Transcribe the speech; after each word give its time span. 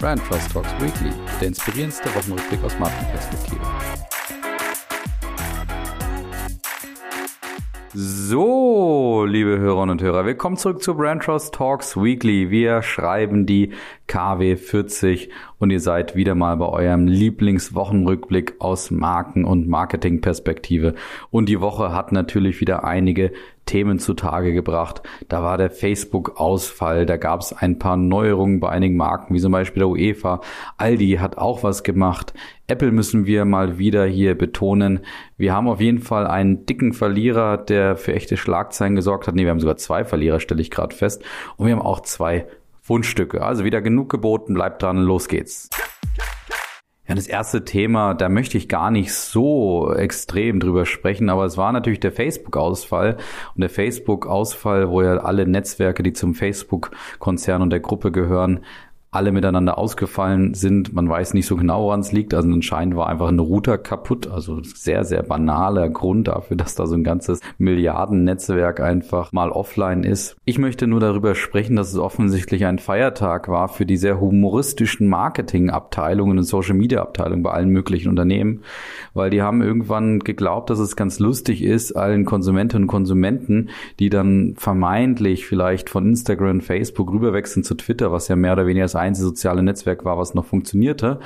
Brand 0.00 0.24
Trust 0.24 0.52
Talks 0.52 0.70
Weekly, 0.80 1.10
der 1.40 1.48
inspirierendste 1.48 2.08
Wochenrückblick 2.14 2.62
aus 2.62 2.78
Markenperspektive. 2.78 3.60
So, 7.94 9.24
liebe 9.26 9.58
Hörerinnen 9.58 9.90
und 9.90 10.00
Hörer, 10.02 10.24
willkommen 10.24 10.56
zurück 10.56 10.84
zu 10.84 10.94
Brand 10.94 11.24
Trust 11.24 11.52
Talks 11.52 11.96
Weekly. 11.96 12.48
Wir 12.48 12.82
schreiben 12.82 13.44
die 13.44 13.72
KW 14.08 14.56
40 14.56 15.30
und 15.58 15.70
ihr 15.70 15.80
seid 15.80 16.16
wieder 16.16 16.34
mal 16.34 16.56
bei 16.56 16.66
eurem 16.66 17.06
Lieblingswochenrückblick 17.06 18.56
aus 18.58 18.90
Marken- 18.90 19.44
und 19.44 19.68
Marketingperspektive. 19.68 20.94
Und 21.30 21.48
die 21.48 21.60
Woche 21.60 21.94
hat 21.94 22.10
natürlich 22.10 22.60
wieder 22.60 22.84
einige 22.84 23.32
Themen 23.66 23.98
zutage 23.98 24.54
gebracht. 24.54 25.02
Da 25.28 25.42
war 25.42 25.58
der 25.58 25.70
Facebook-Ausfall, 25.70 27.04
da 27.04 27.18
gab 27.18 27.40
es 27.40 27.52
ein 27.52 27.78
paar 27.78 27.98
Neuerungen 27.98 28.60
bei 28.60 28.70
einigen 28.70 28.96
Marken, 28.96 29.34
wie 29.34 29.40
zum 29.40 29.52
Beispiel 29.52 29.80
der 29.80 29.88
UEFA. 29.88 30.40
Aldi 30.78 31.18
hat 31.20 31.36
auch 31.36 31.62
was 31.62 31.84
gemacht. 31.84 32.32
Apple 32.66 32.92
müssen 32.92 33.26
wir 33.26 33.44
mal 33.44 33.78
wieder 33.78 34.06
hier 34.06 34.36
betonen. 34.36 35.00
Wir 35.36 35.54
haben 35.54 35.68
auf 35.68 35.80
jeden 35.80 36.00
Fall 36.00 36.26
einen 36.26 36.64
dicken 36.64 36.94
Verlierer, 36.94 37.58
der 37.58 37.96
für 37.96 38.14
echte 38.14 38.38
Schlagzeilen 38.38 38.96
gesorgt 38.96 39.26
hat. 39.26 39.34
Nee, 39.34 39.44
wir 39.44 39.50
haben 39.50 39.60
sogar 39.60 39.76
zwei 39.76 40.04
Verlierer, 40.04 40.40
stelle 40.40 40.62
ich 40.62 40.70
gerade 40.70 40.96
fest. 40.96 41.22
Und 41.56 41.66
wir 41.66 41.74
haben 41.74 41.82
auch 41.82 42.00
zwei 42.00 42.46
Fundstücke. 42.88 43.42
Also 43.42 43.64
wieder 43.64 43.82
genug 43.82 44.08
geboten, 44.08 44.54
bleibt 44.54 44.82
dran, 44.82 44.96
los 44.96 45.28
geht's. 45.28 45.68
Ja, 47.06 47.14
das 47.14 47.26
erste 47.26 47.66
Thema, 47.66 48.14
da 48.14 48.30
möchte 48.30 48.56
ich 48.56 48.66
gar 48.66 48.90
nicht 48.90 49.12
so 49.12 49.92
extrem 49.94 50.58
drüber 50.58 50.86
sprechen, 50.86 51.28
aber 51.28 51.44
es 51.44 51.58
war 51.58 51.70
natürlich 51.72 52.00
der 52.00 52.12
Facebook-Ausfall. 52.12 53.18
Und 53.54 53.60
der 53.60 53.68
Facebook-Ausfall, 53.68 54.88
wo 54.88 55.02
ja 55.02 55.18
alle 55.18 55.46
Netzwerke, 55.46 56.02
die 56.02 56.14
zum 56.14 56.34
Facebook-Konzern 56.34 57.60
und 57.60 57.70
der 57.70 57.80
Gruppe 57.80 58.10
gehören, 58.10 58.60
alle 59.10 59.32
miteinander 59.32 59.78
ausgefallen 59.78 60.52
sind. 60.52 60.92
Man 60.92 61.08
weiß 61.08 61.32
nicht 61.32 61.46
so 61.46 61.56
genau, 61.56 61.84
woran 61.84 62.00
es 62.00 62.12
liegt. 62.12 62.34
Also 62.34 62.50
anscheinend 62.50 62.94
war 62.94 63.08
einfach 63.08 63.28
ein 63.28 63.38
Router 63.38 63.78
kaputt. 63.78 64.30
Also 64.30 64.62
sehr, 64.62 65.04
sehr 65.04 65.22
banaler 65.22 65.88
Grund 65.88 66.28
dafür, 66.28 66.56
dass 66.58 66.74
da 66.74 66.86
so 66.86 66.94
ein 66.94 67.04
ganzes 67.04 67.40
Milliardennetzwerk 67.56 68.80
einfach 68.80 69.32
mal 69.32 69.50
offline 69.50 70.04
ist. 70.04 70.36
Ich 70.44 70.58
möchte 70.58 70.86
nur 70.86 71.00
darüber 71.00 71.34
sprechen, 71.34 71.76
dass 71.76 71.90
es 71.90 71.98
offensichtlich 71.98 72.66
ein 72.66 72.78
Feiertag 72.78 73.48
war 73.48 73.68
für 73.68 73.86
die 73.86 73.96
sehr 73.96 74.20
humoristischen 74.20 75.08
Marketingabteilungen 75.08 76.38
und 76.38 76.44
Social 76.44 76.74
Media 76.74 77.00
Abteilungen 77.00 77.42
bei 77.42 77.50
allen 77.50 77.70
möglichen 77.70 78.10
Unternehmen, 78.10 78.62
weil 79.14 79.30
die 79.30 79.40
haben 79.40 79.62
irgendwann 79.62 80.18
geglaubt, 80.18 80.68
dass 80.68 80.78
es 80.80 80.96
ganz 80.96 81.18
lustig 81.18 81.62
ist, 81.62 81.92
allen 81.92 82.26
Konsumentinnen 82.26 82.84
und 82.84 82.88
Konsumenten, 82.88 83.70
die 83.98 84.10
dann 84.10 84.54
vermeintlich 84.58 85.46
vielleicht 85.46 85.88
von 85.88 86.06
Instagram, 86.08 86.60
Facebook 86.60 87.10
rüberwechseln 87.10 87.64
zu 87.64 87.74
Twitter, 87.74 88.12
was 88.12 88.28
ja 88.28 88.36
mehr 88.36 88.52
oder 88.52 88.66
weniger 88.66 88.84
das 88.84 88.97
einzige 89.00 89.26
soziale 89.26 89.62
Netzwerk 89.62 90.04
war, 90.04 90.18
was 90.18 90.34
noch 90.34 90.44
funktionierte, 90.44 91.20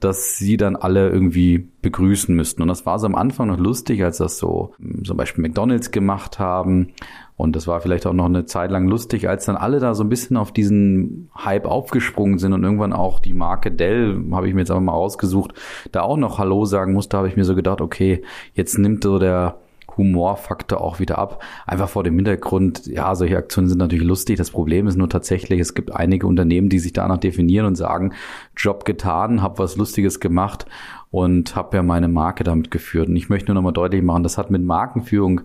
dass 0.00 0.36
sie 0.36 0.56
dann 0.56 0.76
alle 0.76 1.08
irgendwie 1.08 1.68
begrüßen 1.82 2.34
müssten. 2.34 2.62
Und 2.62 2.68
das 2.68 2.86
war 2.86 2.98
so 2.98 3.06
am 3.06 3.14
Anfang 3.14 3.48
noch 3.48 3.58
lustig, 3.58 4.02
als 4.02 4.18
das 4.18 4.38
so 4.38 4.72
hm, 4.78 5.04
zum 5.04 5.16
Beispiel 5.16 5.42
McDonalds 5.42 5.90
gemacht 5.90 6.38
haben. 6.38 6.92
Und 7.36 7.54
das 7.54 7.68
war 7.68 7.80
vielleicht 7.80 8.06
auch 8.06 8.12
noch 8.12 8.24
eine 8.24 8.46
Zeit 8.46 8.70
lang 8.72 8.88
lustig, 8.88 9.28
als 9.28 9.44
dann 9.44 9.56
alle 9.56 9.78
da 9.78 9.94
so 9.94 10.02
ein 10.02 10.08
bisschen 10.08 10.36
auf 10.36 10.50
diesen 10.50 11.30
Hype 11.36 11.66
aufgesprungen 11.66 12.38
sind 12.38 12.52
und 12.52 12.64
irgendwann 12.64 12.92
auch 12.92 13.20
die 13.20 13.32
Marke 13.32 13.70
Dell, 13.70 14.20
habe 14.32 14.48
ich 14.48 14.54
mir 14.54 14.60
jetzt 14.60 14.70
einfach 14.70 14.82
mal 14.82 14.92
rausgesucht, 14.92 15.54
da 15.92 16.02
auch 16.02 16.16
noch 16.16 16.38
Hallo 16.38 16.64
sagen 16.64 16.92
musste, 16.92 17.16
habe 17.16 17.28
ich 17.28 17.36
mir 17.36 17.44
so 17.44 17.54
gedacht, 17.54 17.80
okay, 17.80 18.22
jetzt 18.54 18.76
nimmt 18.76 19.04
so 19.04 19.20
der 19.20 19.60
Humorfaktor 19.98 20.80
auch 20.80 21.00
wieder 21.00 21.18
ab. 21.18 21.42
Einfach 21.66 21.88
vor 21.88 22.04
dem 22.04 22.14
Hintergrund, 22.16 22.86
ja, 22.86 23.14
solche 23.14 23.36
Aktionen 23.36 23.68
sind 23.68 23.78
natürlich 23.78 24.06
lustig. 24.06 24.38
Das 24.38 24.50
Problem 24.50 24.86
ist 24.86 24.96
nur 24.96 25.10
tatsächlich, 25.10 25.60
es 25.60 25.74
gibt 25.74 25.94
einige 25.94 26.26
Unternehmen, 26.26 26.70
die 26.70 26.78
sich 26.78 26.94
danach 26.94 27.18
definieren 27.18 27.66
und 27.66 27.74
sagen, 27.74 28.14
Job 28.56 28.84
getan, 28.84 29.42
habe 29.42 29.58
was 29.58 29.76
Lustiges 29.76 30.20
gemacht 30.20 30.64
und 31.10 31.56
habe 31.56 31.76
ja 31.76 31.82
meine 31.82 32.08
Marke 32.08 32.44
damit 32.44 32.70
geführt. 32.70 33.08
Und 33.08 33.16
ich 33.16 33.28
möchte 33.28 33.48
nur 33.48 33.56
nochmal 33.56 33.72
deutlich 33.72 34.02
machen, 34.02 34.22
das 34.22 34.38
hat 34.38 34.50
mit 34.50 34.62
Markenführung 34.62 35.42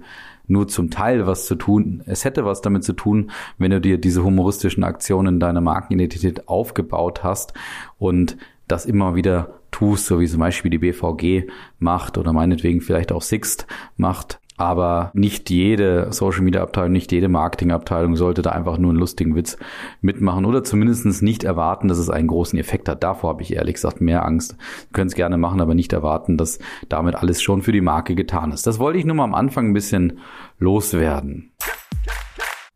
nur 0.47 0.67
zum 0.67 0.89
Teil 0.89 1.25
was 1.25 1.45
zu 1.45 1.55
tun. 1.55 2.03
Es 2.05 2.25
hätte 2.25 2.45
was 2.45 2.61
damit 2.61 2.83
zu 2.83 2.93
tun, 2.93 3.31
wenn 3.57 3.71
du 3.71 3.79
dir 3.79 3.97
diese 3.97 4.23
humoristischen 4.23 4.83
Aktionen 4.83 5.35
in 5.35 5.39
deiner 5.39 5.61
Markenidentität 5.61 6.47
aufgebaut 6.47 7.23
hast 7.23 7.53
und 7.97 8.37
das 8.67 8.85
immer 8.85 9.15
wieder 9.15 9.59
tust, 9.71 10.05
so 10.05 10.19
wie 10.19 10.27
zum 10.27 10.39
Beispiel 10.39 10.71
die 10.71 10.77
BVG 10.77 11.49
macht 11.79 12.17
oder 12.17 12.33
meinetwegen 12.33 12.81
vielleicht 12.81 13.11
auch 13.11 13.21
Sixt 13.21 13.67
macht, 13.97 14.39
aber 14.63 15.11
nicht 15.13 15.49
jede 15.49 16.11
Social 16.11 16.41
Media 16.41 16.63
Abteilung, 16.63 16.93
nicht 16.93 17.11
jede 17.11 17.29
Marketing 17.29 17.71
Abteilung 17.71 18.15
sollte 18.15 18.41
da 18.41 18.51
einfach 18.51 18.77
nur 18.77 18.91
einen 18.91 18.99
lustigen 18.99 19.35
Witz 19.35 19.57
mitmachen 20.01 20.45
oder 20.45 20.63
zumindest 20.63 21.21
nicht 21.21 21.43
erwarten, 21.43 21.87
dass 21.87 21.97
es 21.97 22.09
einen 22.09 22.27
großen 22.27 22.57
Effekt 22.57 22.87
hat. 22.87 23.03
Davor 23.03 23.31
habe 23.31 23.41
ich 23.41 23.53
ehrlich 23.53 23.75
gesagt 23.75 24.01
mehr 24.01 24.25
Angst. 24.25 24.55
Wir 24.89 24.93
können 24.93 25.07
es 25.07 25.15
gerne 25.15 25.37
machen, 25.37 25.61
aber 25.61 25.75
nicht 25.75 25.93
erwarten, 25.93 26.37
dass 26.37 26.59
damit 26.89 27.15
alles 27.15 27.41
schon 27.41 27.61
für 27.61 27.71
die 27.71 27.81
Marke 27.81 28.15
getan 28.15 28.51
ist. 28.51 28.65
Das 28.65 28.79
wollte 28.79 28.99
ich 28.99 29.05
nur 29.05 29.15
mal 29.15 29.25
am 29.25 29.35
Anfang 29.35 29.67
ein 29.67 29.73
bisschen 29.73 30.19
loswerden. 30.59 31.51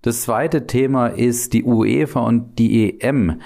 Das 0.02 0.22
zweite 0.22 0.68
Thema 0.68 1.08
ist 1.08 1.54
die 1.54 1.64
UEFA 1.64 2.22
und 2.22 2.60
die 2.60 3.02
EM 3.02 3.42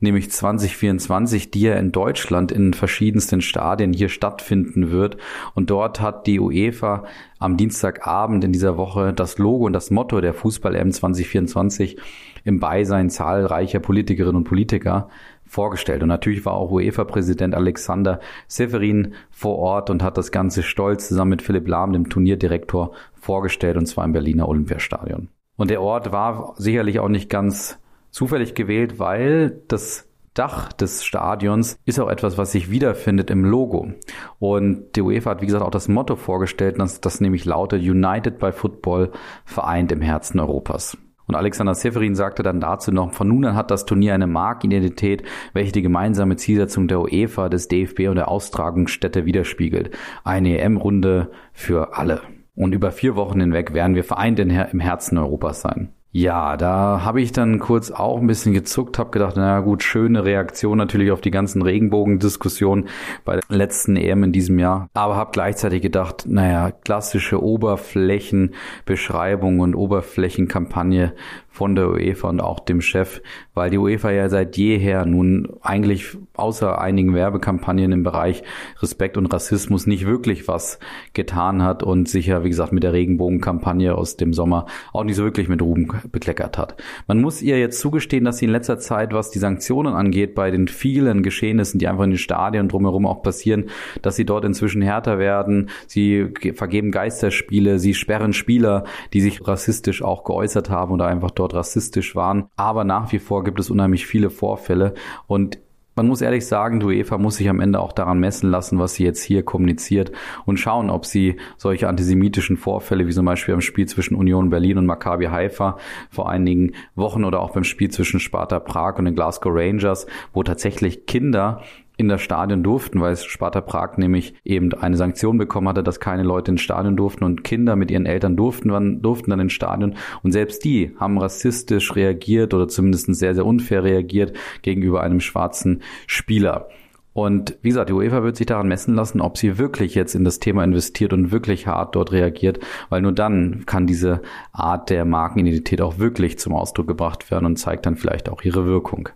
nämlich 0.00 0.30
2024, 0.30 1.50
die 1.50 1.62
ja 1.62 1.74
in 1.74 1.92
Deutschland 1.92 2.52
in 2.52 2.74
verschiedensten 2.74 3.40
Stadien 3.40 3.92
hier 3.92 4.08
stattfinden 4.08 4.90
wird. 4.90 5.16
Und 5.54 5.70
dort 5.70 6.00
hat 6.00 6.26
die 6.26 6.40
UEFA 6.40 7.04
am 7.38 7.56
Dienstagabend 7.56 8.44
in 8.44 8.52
dieser 8.52 8.76
Woche 8.76 9.12
das 9.12 9.38
Logo 9.38 9.66
und 9.66 9.72
das 9.72 9.90
Motto 9.90 10.20
der 10.20 10.34
Fußball-M 10.34 10.92
2024 10.92 11.98
im 12.44 12.60
Beisein 12.60 13.10
zahlreicher 13.10 13.80
Politikerinnen 13.80 14.36
und 14.36 14.44
Politiker 14.44 15.08
vorgestellt. 15.44 16.02
Und 16.02 16.08
natürlich 16.08 16.44
war 16.44 16.54
auch 16.54 16.70
UEFA-Präsident 16.70 17.54
Alexander 17.54 18.20
Severin 18.46 19.14
vor 19.30 19.58
Ort 19.58 19.90
und 19.90 20.02
hat 20.02 20.16
das 20.16 20.30
Ganze 20.30 20.62
stolz 20.62 21.08
zusammen 21.08 21.30
mit 21.30 21.42
Philipp 21.42 21.66
Lahm, 21.66 21.92
dem 21.92 22.08
Turnierdirektor, 22.08 22.92
vorgestellt, 23.14 23.76
und 23.76 23.86
zwar 23.86 24.04
im 24.04 24.12
Berliner 24.12 24.48
Olympiastadion. 24.48 25.28
Und 25.56 25.70
der 25.70 25.82
Ort 25.82 26.12
war 26.12 26.54
sicherlich 26.56 27.00
auch 27.00 27.08
nicht 27.08 27.30
ganz 27.30 27.78
zufällig 28.16 28.54
gewählt, 28.54 28.98
weil 28.98 29.60
das 29.68 30.08
Dach 30.32 30.72
des 30.72 31.04
Stadions 31.04 31.78
ist 31.84 32.00
auch 32.00 32.08
etwas, 32.08 32.38
was 32.38 32.50
sich 32.50 32.70
wiederfindet 32.70 33.30
im 33.30 33.44
Logo. 33.44 33.92
Und 34.38 34.96
die 34.96 35.02
UEFA 35.02 35.32
hat, 35.32 35.42
wie 35.42 35.46
gesagt, 35.46 35.62
auch 35.62 35.70
das 35.70 35.88
Motto 35.88 36.16
vorgestellt, 36.16 36.78
dass 36.78 37.02
das 37.02 37.20
nämlich 37.20 37.44
lautet 37.44 37.82
United 37.82 38.38
by 38.38 38.52
Football, 38.52 39.12
vereint 39.44 39.92
im 39.92 40.00
Herzen 40.00 40.40
Europas. 40.40 40.96
Und 41.26 41.34
Alexander 41.34 41.74
Severin 41.74 42.14
sagte 42.14 42.42
dann 42.42 42.58
dazu 42.58 42.90
noch, 42.90 43.12
von 43.12 43.28
nun 43.28 43.44
an 43.44 43.54
hat 43.54 43.70
das 43.70 43.84
Turnier 43.84 44.14
eine 44.14 44.26
Markidentität, 44.26 45.22
welche 45.52 45.72
die 45.72 45.82
gemeinsame 45.82 46.36
Zielsetzung 46.36 46.88
der 46.88 47.02
UEFA, 47.02 47.50
des 47.50 47.68
DFB 47.68 48.08
und 48.08 48.16
der 48.16 48.28
Austragungsstätte 48.28 49.26
widerspiegelt. 49.26 49.90
Eine 50.24 50.58
EM-Runde 50.58 51.32
für 51.52 51.98
alle. 51.98 52.22
Und 52.54 52.72
über 52.72 52.92
vier 52.92 53.14
Wochen 53.14 53.40
hinweg 53.40 53.74
werden 53.74 53.94
wir 53.94 54.04
vereint 54.04 54.38
im 54.38 54.80
Herzen 54.80 55.18
Europas 55.18 55.60
sein. 55.60 55.92
Ja, 56.18 56.56
da 56.56 57.02
habe 57.04 57.20
ich 57.20 57.32
dann 57.32 57.58
kurz 57.58 57.90
auch 57.90 58.18
ein 58.18 58.26
bisschen 58.26 58.54
gezuckt, 58.54 58.98
habe 58.98 59.10
gedacht, 59.10 59.34
na 59.36 59.60
gut, 59.60 59.82
schöne 59.82 60.24
Reaktion 60.24 60.78
natürlich 60.78 61.10
auf 61.10 61.20
die 61.20 61.30
ganzen 61.30 61.60
Regenbogendiskussionen 61.60 62.88
bei 63.26 63.34
der 63.34 63.42
letzten 63.54 63.96
EM 63.96 64.24
in 64.24 64.32
diesem 64.32 64.58
Jahr, 64.58 64.88
aber 64.94 65.16
habe 65.16 65.32
gleichzeitig 65.32 65.82
gedacht, 65.82 66.24
naja, 66.26 66.70
klassische 66.70 67.42
Oberflächenbeschreibung 67.42 69.60
und 69.60 69.74
Oberflächenkampagne 69.74 71.12
von 71.56 71.74
der 71.74 71.88
UEFA 71.88 72.28
und 72.28 72.40
auch 72.40 72.60
dem 72.60 72.82
Chef, 72.82 73.22
weil 73.54 73.70
die 73.70 73.78
UEFA 73.78 74.10
ja 74.10 74.28
seit 74.28 74.58
jeher 74.58 75.06
nun 75.06 75.56
eigentlich 75.62 76.14
außer 76.34 76.78
einigen 76.78 77.14
Werbekampagnen 77.14 77.92
im 77.92 78.02
Bereich 78.02 78.42
Respekt 78.82 79.16
und 79.16 79.32
Rassismus 79.32 79.86
nicht 79.86 80.04
wirklich 80.04 80.48
was 80.48 80.78
getan 81.14 81.62
hat 81.62 81.82
und 81.82 82.10
sich 82.10 82.26
ja, 82.26 82.44
wie 82.44 82.50
gesagt, 82.50 82.74
mit 82.74 82.82
der 82.82 82.92
Regenbogenkampagne 82.92 83.94
aus 83.94 84.18
dem 84.18 84.34
Sommer 84.34 84.66
auch 84.92 85.04
nicht 85.04 85.16
so 85.16 85.24
wirklich 85.24 85.48
mit 85.48 85.62
Ruhm 85.62 85.90
bekleckert 86.12 86.58
hat. 86.58 86.76
Man 87.06 87.22
muss 87.22 87.40
ihr 87.40 87.58
jetzt 87.58 87.80
zugestehen, 87.80 88.26
dass 88.26 88.36
sie 88.36 88.44
in 88.44 88.52
letzter 88.52 88.78
Zeit, 88.78 89.14
was 89.14 89.30
die 89.30 89.38
Sanktionen 89.38 89.94
angeht, 89.94 90.34
bei 90.34 90.50
den 90.50 90.68
vielen 90.68 91.22
Geschehnissen, 91.22 91.78
die 91.78 91.88
einfach 91.88 92.04
in 92.04 92.10
den 92.10 92.18
Stadien 92.18 92.68
drumherum 92.68 93.06
auch 93.06 93.22
passieren, 93.22 93.70
dass 94.02 94.16
sie 94.16 94.26
dort 94.26 94.44
inzwischen 94.44 94.82
härter 94.82 95.18
werden. 95.18 95.70
Sie 95.86 96.34
vergeben 96.54 96.90
Geisterspiele, 96.90 97.78
sie 97.78 97.94
sperren 97.94 98.34
Spieler, 98.34 98.84
die 99.14 99.22
sich 99.22 99.48
rassistisch 99.48 100.02
auch 100.02 100.22
geäußert 100.24 100.68
haben 100.68 100.92
oder 100.92 101.06
einfach 101.06 101.30
dort 101.30 101.45
dort 101.46 101.54
rassistisch 101.54 102.14
waren. 102.14 102.46
Aber 102.56 102.84
nach 102.84 103.12
wie 103.12 103.18
vor 103.18 103.44
gibt 103.44 103.60
es 103.60 103.70
unheimlich 103.70 104.06
viele 104.06 104.30
Vorfälle 104.30 104.94
und 105.26 105.58
man 105.98 106.08
muss 106.08 106.20
ehrlich 106.20 106.46
sagen, 106.46 106.78
die 106.78 106.84
UEFA 106.84 107.16
muss 107.16 107.36
sich 107.36 107.48
am 107.48 107.58
Ende 107.58 107.80
auch 107.80 107.92
daran 107.92 108.18
messen 108.18 108.50
lassen, 108.50 108.78
was 108.78 108.96
sie 108.96 109.04
jetzt 109.04 109.22
hier 109.22 109.42
kommuniziert 109.42 110.12
und 110.44 110.58
schauen, 110.58 110.90
ob 110.90 111.06
sie 111.06 111.36
solche 111.56 111.88
antisemitischen 111.88 112.58
Vorfälle 112.58 113.06
wie 113.06 113.12
zum 113.12 113.24
Beispiel 113.24 113.54
beim 113.54 113.62
Spiel 113.62 113.86
zwischen 113.86 114.14
Union 114.14 114.50
Berlin 114.50 114.76
und 114.76 114.84
Maccabi 114.84 115.24
Haifa 115.24 115.78
vor 116.10 116.28
einigen 116.28 116.72
Wochen 116.96 117.24
oder 117.24 117.40
auch 117.40 117.54
beim 117.54 117.64
Spiel 117.64 117.90
zwischen 117.90 118.20
Sparta 118.20 118.60
Prag 118.60 118.98
und 118.98 119.06
den 119.06 119.14
Glasgow 119.14 119.50
Rangers, 119.54 120.06
wo 120.34 120.42
tatsächlich 120.42 121.06
Kinder 121.06 121.62
in 121.96 122.08
das 122.08 122.20
Stadion 122.20 122.62
durften, 122.62 123.00
weil 123.00 123.16
Sparta 123.16 123.60
Prag 123.60 123.96
nämlich 123.96 124.34
eben 124.44 124.72
eine 124.74 124.96
Sanktion 124.96 125.38
bekommen 125.38 125.68
hatte, 125.68 125.82
dass 125.82 126.00
keine 126.00 126.22
Leute 126.22 126.50
ins 126.50 126.60
Stadion 126.60 126.96
durften 126.96 127.24
und 127.24 127.42
Kinder 127.42 127.74
mit 127.74 127.90
ihren 127.90 128.06
Eltern 128.06 128.36
durften, 128.36 128.68
dann, 128.68 129.00
durften 129.00 129.30
dann 129.30 129.40
ins 129.40 129.54
Stadion. 129.54 129.94
Und 130.22 130.32
selbst 130.32 130.64
die 130.64 130.94
haben 130.98 131.18
rassistisch 131.18 131.96
reagiert 131.96 132.52
oder 132.52 132.68
zumindest 132.68 133.14
sehr, 133.14 133.34
sehr 133.34 133.46
unfair 133.46 133.82
reagiert 133.82 134.36
gegenüber 134.62 135.02
einem 135.02 135.20
schwarzen 135.20 135.82
Spieler. 136.06 136.68
Und 137.16 137.56
wie 137.62 137.70
gesagt, 137.70 137.88
die 137.88 137.94
UEFA 137.94 138.22
wird 138.22 138.36
sich 138.36 138.44
daran 138.44 138.68
messen 138.68 138.94
lassen, 138.94 139.22
ob 139.22 139.38
sie 139.38 139.56
wirklich 139.56 139.94
jetzt 139.94 140.14
in 140.14 140.22
das 140.22 140.38
Thema 140.38 140.62
investiert 140.64 141.14
und 141.14 141.32
wirklich 141.32 141.66
hart 141.66 141.96
dort 141.96 142.12
reagiert, 142.12 142.60
weil 142.90 143.00
nur 143.00 143.12
dann 143.12 143.64
kann 143.64 143.86
diese 143.86 144.20
Art 144.52 144.90
der 144.90 145.06
Markenidentität 145.06 145.80
auch 145.80 145.98
wirklich 145.98 146.38
zum 146.38 146.52
Ausdruck 146.54 146.88
gebracht 146.88 147.30
werden 147.30 147.46
und 147.46 147.56
zeigt 147.56 147.86
dann 147.86 147.96
vielleicht 147.96 148.28
auch 148.28 148.42
ihre 148.42 148.66
Wirkung. 148.66 149.08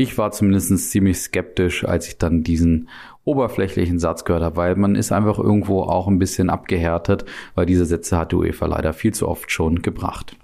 Ich 0.00 0.16
war 0.16 0.32
zumindest 0.32 0.90
ziemlich 0.90 1.18
skeptisch, 1.18 1.84
als 1.84 2.08
ich 2.08 2.16
dann 2.16 2.42
diesen 2.42 2.88
oberflächlichen 3.24 3.98
Satz 3.98 4.24
gehört 4.24 4.42
habe, 4.42 4.56
weil 4.56 4.74
man 4.74 4.94
ist 4.94 5.12
einfach 5.12 5.38
irgendwo 5.38 5.82
auch 5.82 6.08
ein 6.08 6.18
bisschen 6.18 6.48
abgehärtet, 6.48 7.26
weil 7.54 7.66
diese 7.66 7.84
Sätze 7.84 8.16
hat 8.16 8.32
die 8.32 8.36
UEFA 8.36 8.64
leider 8.64 8.94
viel 8.94 9.12
zu 9.12 9.28
oft 9.28 9.50
schon 9.50 9.82
gebracht. 9.82 10.36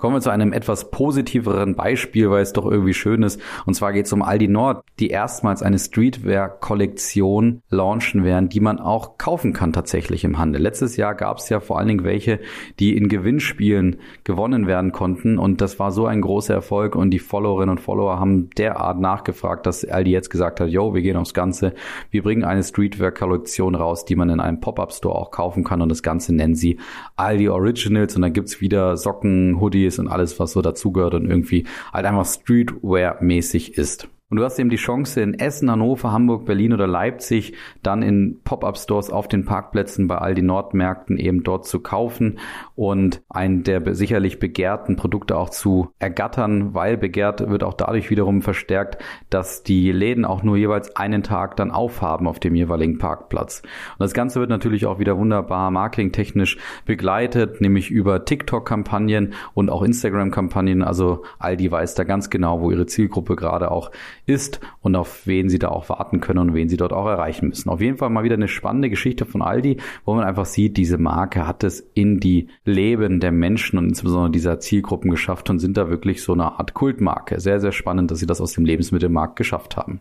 Kommen 0.00 0.16
wir 0.16 0.22
zu 0.22 0.30
einem 0.30 0.54
etwas 0.54 0.90
positiveren 0.90 1.74
Beispiel, 1.74 2.30
weil 2.30 2.42
es 2.42 2.54
doch 2.54 2.64
irgendwie 2.64 2.94
schön 2.94 3.22
ist. 3.22 3.38
Und 3.66 3.74
zwar 3.74 3.92
geht 3.92 4.06
es 4.06 4.12
um 4.14 4.22
Aldi 4.22 4.48
Nord, 4.48 4.82
die 4.98 5.08
erstmals 5.08 5.62
eine 5.62 5.78
Streetwear-Kollektion 5.78 7.60
launchen 7.68 8.24
werden, 8.24 8.48
die 8.48 8.60
man 8.60 8.78
auch 8.78 9.18
kaufen 9.18 9.52
kann 9.52 9.74
tatsächlich 9.74 10.24
im 10.24 10.38
Handel. 10.38 10.62
Letztes 10.62 10.96
Jahr 10.96 11.14
gab 11.14 11.36
es 11.36 11.50
ja 11.50 11.60
vor 11.60 11.78
allen 11.78 11.88
Dingen 11.88 12.04
welche, 12.04 12.40
die 12.78 12.96
in 12.96 13.08
Gewinnspielen 13.10 13.96
gewonnen 14.24 14.66
werden 14.66 14.92
konnten. 14.92 15.36
Und 15.36 15.60
das 15.60 15.78
war 15.78 15.92
so 15.92 16.06
ein 16.06 16.22
großer 16.22 16.54
Erfolg. 16.54 16.96
Und 16.96 17.10
die 17.10 17.18
Followerinnen 17.18 17.72
und 17.76 17.80
Follower 17.80 18.18
haben 18.18 18.48
derart 18.56 19.00
nachgefragt, 19.00 19.66
dass 19.66 19.84
Aldi 19.84 20.12
jetzt 20.12 20.30
gesagt 20.30 20.60
hat, 20.60 20.70
yo, 20.70 20.94
wir 20.94 21.02
gehen 21.02 21.18
aufs 21.18 21.34
Ganze. 21.34 21.74
Wir 22.10 22.22
bringen 22.22 22.44
eine 22.44 22.62
Streetwear-Kollektion 22.62 23.74
raus, 23.74 24.06
die 24.06 24.16
man 24.16 24.30
in 24.30 24.40
einem 24.40 24.60
Pop-Up-Store 24.60 25.14
auch 25.14 25.30
kaufen 25.30 25.62
kann. 25.62 25.82
Und 25.82 25.90
das 25.90 26.02
Ganze 26.02 26.34
nennen 26.34 26.54
sie 26.54 26.78
Aldi 27.16 27.50
Originals. 27.50 28.16
Und 28.16 28.22
dann 28.22 28.32
gibt's 28.32 28.62
wieder 28.62 28.96
Socken, 28.96 29.60
Hoodies, 29.60 29.89
Hoodies 29.90 29.98
und 29.98 30.08
alles, 30.08 30.38
was 30.38 30.52
so 30.52 30.62
dazugehört 30.62 31.14
und 31.14 31.28
irgendwie 31.28 31.66
halt 31.92 32.06
einfach 32.06 32.24
Streetwear-mäßig 32.26 33.74
ist. 33.76 34.08
Und 34.30 34.36
du 34.36 34.44
hast 34.44 34.58
eben 34.60 34.70
die 34.70 34.76
Chance 34.76 35.20
in 35.20 35.34
Essen, 35.34 35.68
Hannover, 35.70 36.12
Hamburg, 36.12 36.46
Berlin 36.46 36.72
oder 36.72 36.86
Leipzig 36.86 37.54
dann 37.82 38.02
in 38.02 38.40
Pop-up-Stores 38.44 39.10
auf 39.10 39.26
den 39.26 39.44
Parkplätzen 39.44 40.06
bei 40.06 40.18
all 40.18 40.36
den 40.36 40.46
Nordmärkten 40.46 41.18
eben 41.18 41.42
dort 41.42 41.66
zu 41.66 41.80
kaufen 41.80 42.38
und 42.76 43.22
einen 43.28 43.64
der 43.64 43.94
sicherlich 43.94 44.38
begehrten 44.38 44.94
Produkte 44.94 45.36
auch 45.36 45.50
zu 45.50 45.90
ergattern, 45.98 46.74
weil 46.74 46.96
begehrt 46.96 47.50
wird 47.50 47.64
auch 47.64 47.74
dadurch 47.74 48.08
wiederum 48.08 48.40
verstärkt, 48.40 49.02
dass 49.30 49.64
die 49.64 49.90
Läden 49.90 50.24
auch 50.24 50.44
nur 50.44 50.56
jeweils 50.56 50.94
einen 50.94 51.24
Tag 51.24 51.56
dann 51.56 51.72
aufhaben 51.72 52.28
auf 52.28 52.38
dem 52.38 52.54
jeweiligen 52.54 52.98
Parkplatz. 52.98 53.62
Und 53.62 54.00
das 54.00 54.14
Ganze 54.14 54.38
wird 54.38 54.50
natürlich 54.50 54.86
auch 54.86 55.00
wieder 55.00 55.18
wunderbar 55.18 55.72
marketingtechnisch 55.72 56.56
begleitet, 56.86 57.60
nämlich 57.60 57.90
über 57.90 58.24
TikTok-Kampagnen 58.24 59.34
und 59.54 59.70
auch 59.70 59.82
Instagram-Kampagnen. 59.82 60.82
Also 60.82 61.24
Aldi 61.40 61.72
weiß 61.72 61.96
da 61.96 62.04
ganz 62.04 62.30
genau, 62.30 62.60
wo 62.60 62.70
ihre 62.70 62.86
Zielgruppe 62.86 63.34
gerade 63.34 63.72
auch 63.72 63.90
ist 64.30 64.60
und 64.80 64.96
auf 64.96 65.26
wen 65.26 65.48
sie 65.48 65.58
da 65.58 65.68
auch 65.68 65.88
warten 65.88 66.20
können 66.20 66.38
und 66.38 66.54
wen 66.54 66.68
sie 66.68 66.76
dort 66.76 66.92
auch 66.92 67.06
erreichen 67.06 67.48
müssen. 67.48 67.68
Auf 67.68 67.80
jeden 67.80 67.98
Fall 67.98 68.08
mal 68.08 68.24
wieder 68.24 68.36
eine 68.36 68.48
spannende 68.48 68.88
Geschichte 68.88 69.26
von 69.26 69.42
Aldi, 69.42 69.78
wo 70.04 70.14
man 70.14 70.24
einfach 70.24 70.46
sieht, 70.46 70.76
diese 70.76 70.96
Marke 70.96 71.46
hat 71.46 71.64
es 71.64 71.80
in 71.94 72.20
die 72.20 72.48
Leben 72.64 73.20
der 73.20 73.32
Menschen 73.32 73.78
und 73.78 73.88
insbesondere 73.88 74.30
dieser 74.30 74.60
Zielgruppen 74.60 75.10
geschafft 75.10 75.50
und 75.50 75.58
sind 75.58 75.76
da 75.76 75.90
wirklich 75.90 76.22
so 76.22 76.32
eine 76.32 76.58
Art 76.58 76.72
Kultmarke. 76.72 77.40
Sehr, 77.40 77.60
sehr 77.60 77.72
spannend, 77.72 78.10
dass 78.10 78.20
sie 78.20 78.26
das 78.26 78.40
aus 78.40 78.52
dem 78.52 78.64
Lebensmittelmarkt 78.64 79.36
geschafft 79.36 79.76
haben. 79.76 80.00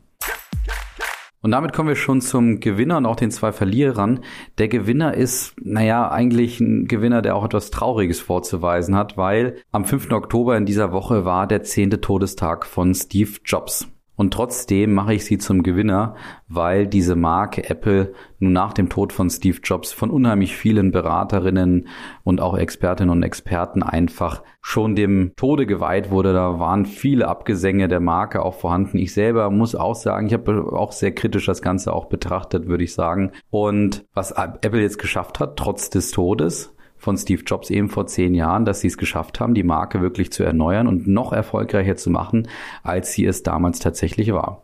Und 1.41 1.51
damit 1.51 1.71
kommen 1.71 1.87
wir 1.87 1.95
schon 1.95 2.19
zum 2.19 2.59
Gewinner 2.59 2.97
und 2.97 3.05
auch 3.05 3.15
den 3.15 3.31
zwei 3.31 3.53
Verlierern. 3.53 4.19
Der 4.57 4.67
Gewinner 4.67 5.13
ist, 5.13 5.53
naja, 5.61 6.09
eigentlich 6.09 6.59
ein 6.59 6.87
Gewinner, 6.87 7.21
der 7.21 7.35
auch 7.35 7.45
etwas 7.45 7.71
Trauriges 7.71 8.19
vorzuweisen 8.19 8.95
hat, 8.95 9.15
weil 9.15 9.55
am 9.71 9.85
5. 9.85 10.11
Oktober 10.11 10.57
in 10.57 10.65
dieser 10.65 10.91
Woche 10.91 11.23
war 11.23 11.47
der 11.47 11.63
zehnte 11.63 12.01
Todestag 12.01 12.65
von 12.65 12.93
Steve 12.93 13.31
Jobs. 13.45 13.87
Und 14.19 14.33
trotzdem 14.33 14.94
mache 14.94 15.13
ich 15.13 15.24
sie 15.24 15.38
zum 15.38 15.63
Gewinner, 15.63 16.13
weil 16.50 16.88
diese 16.88 17.16
Marke 17.16 17.69
Apple 17.69 18.12
nun 18.39 18.51
nach 18.51 18.74
dem 18.74 18.89
Tod 18.89 19.13
von 19.13 19.30
Steve 19.30 19.60
Jobs 19.63 19.94
von 19.94 20.10
unheimlich 20.10 20.57
vielen 20.57 20.92
Beraterinnen 20.92 21.88
und 22.25 22.42
auch 22.42 22.57
Expertinnen 22.57 23.12
und 23.12 23.24
Experten 23.24 23.81
einfach 23.81 24.44
schon 24.60 24.94
dem 24.94 25.31
Tode 25.38 25.66
geweiht 25.66 26.12
wurde. 26.12 26.33
Da 26.33 26.60
waren 26.60 26.86
viele 26.86 27.30
Abgesänge 27.30 27.88
der 27.88 28.01
Marke 28.01 28.44
auch 28.44 28.56
vorhanden. 28.56 28.98
Ich 28.98 29.13
selber 29.13 29.50
muss 29.51 29.74
auch 29.74 29.95
sagen, 29.95 30.27
ich 30.27 30.33
habe 30.33 30.69
auch 30.74 30.92
sehr 30.92 31.13
kritisch 31.15 31.45
das 31.45 31.62
Ganze 31.62 31.94
auch 31.94 32.07
betrachtet, 32.07 32.68
würde 32.68 32.83
ich 32.83 32.94
sagen. 32.94 33.31
Und 33.50 34.06
was 34.13 34.31
Apple 34.31 34.81
jetzt 34.81 35.00
geschafft 35.00 35.39
hat, 35.39 35.56
trotz 35.56 35.92
des 35.92 36.12
Todes, 36.12 36.75
von 37.00 37.18
Steve 37.18 37.42
Jobs 37.46 37.69
eben 37.69 37.90
vor 37.90 38.06
zehn 38.06 38.36
Jahren, 38.36 38.66
dass 38.66 38.81
sie 38.81 38.88
es 38.88 38.98
geschafft 38.98 39.40
haben, 39.40 39.56
die 39.56 39.63
Marke 39.63 40.01
wirklich 40.01 40.31
zu 40.31 40.44
erneuern 40.44 40.88
und 40.88 41.07
noch 41.07 41.34
erfolgreicher 41.34 41.96
zu 41.96 42.12
machen, 42.12 42.48
als 42.84 43.13
sie 43.13 43.25
es 43.25 43.42
damals 43.42 43.80
tatsächlich 43.80 44.31
war. 44.34 44.63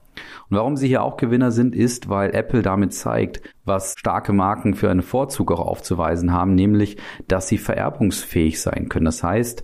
Und 0.49 0.57
warum 0.57 0.77
sie 0.77 0.87
hier 0.87 1.03
auch 1.03 1.17
Gewinner 1.17 1.51
sind, 1.51 1.75
ist, 1.75 2.09
weil 2.09 2.33
Apple 2.35 2.61
damit 2.61 2.93
zeigt, 2.93 3.41
was 3.63 3.95
starke 3.97 4.31
Marken 4.33 4.73
für 4.73 4.89
einen 4.89 5.01
Vorzug 5.01 5.51
auch 5.51 5.59
aufzuweisen 5.59 6.31
haben, 6.31 6.55
nämlich, 6.55 6.97
dass 7.27 7.47
sie 7.47 7.57
vererbungsfähig 7.57 8.61
sein 8.61 8.89
können. 8.89 9.05
Das 9.05 9.23
heißt, 9.23 9.63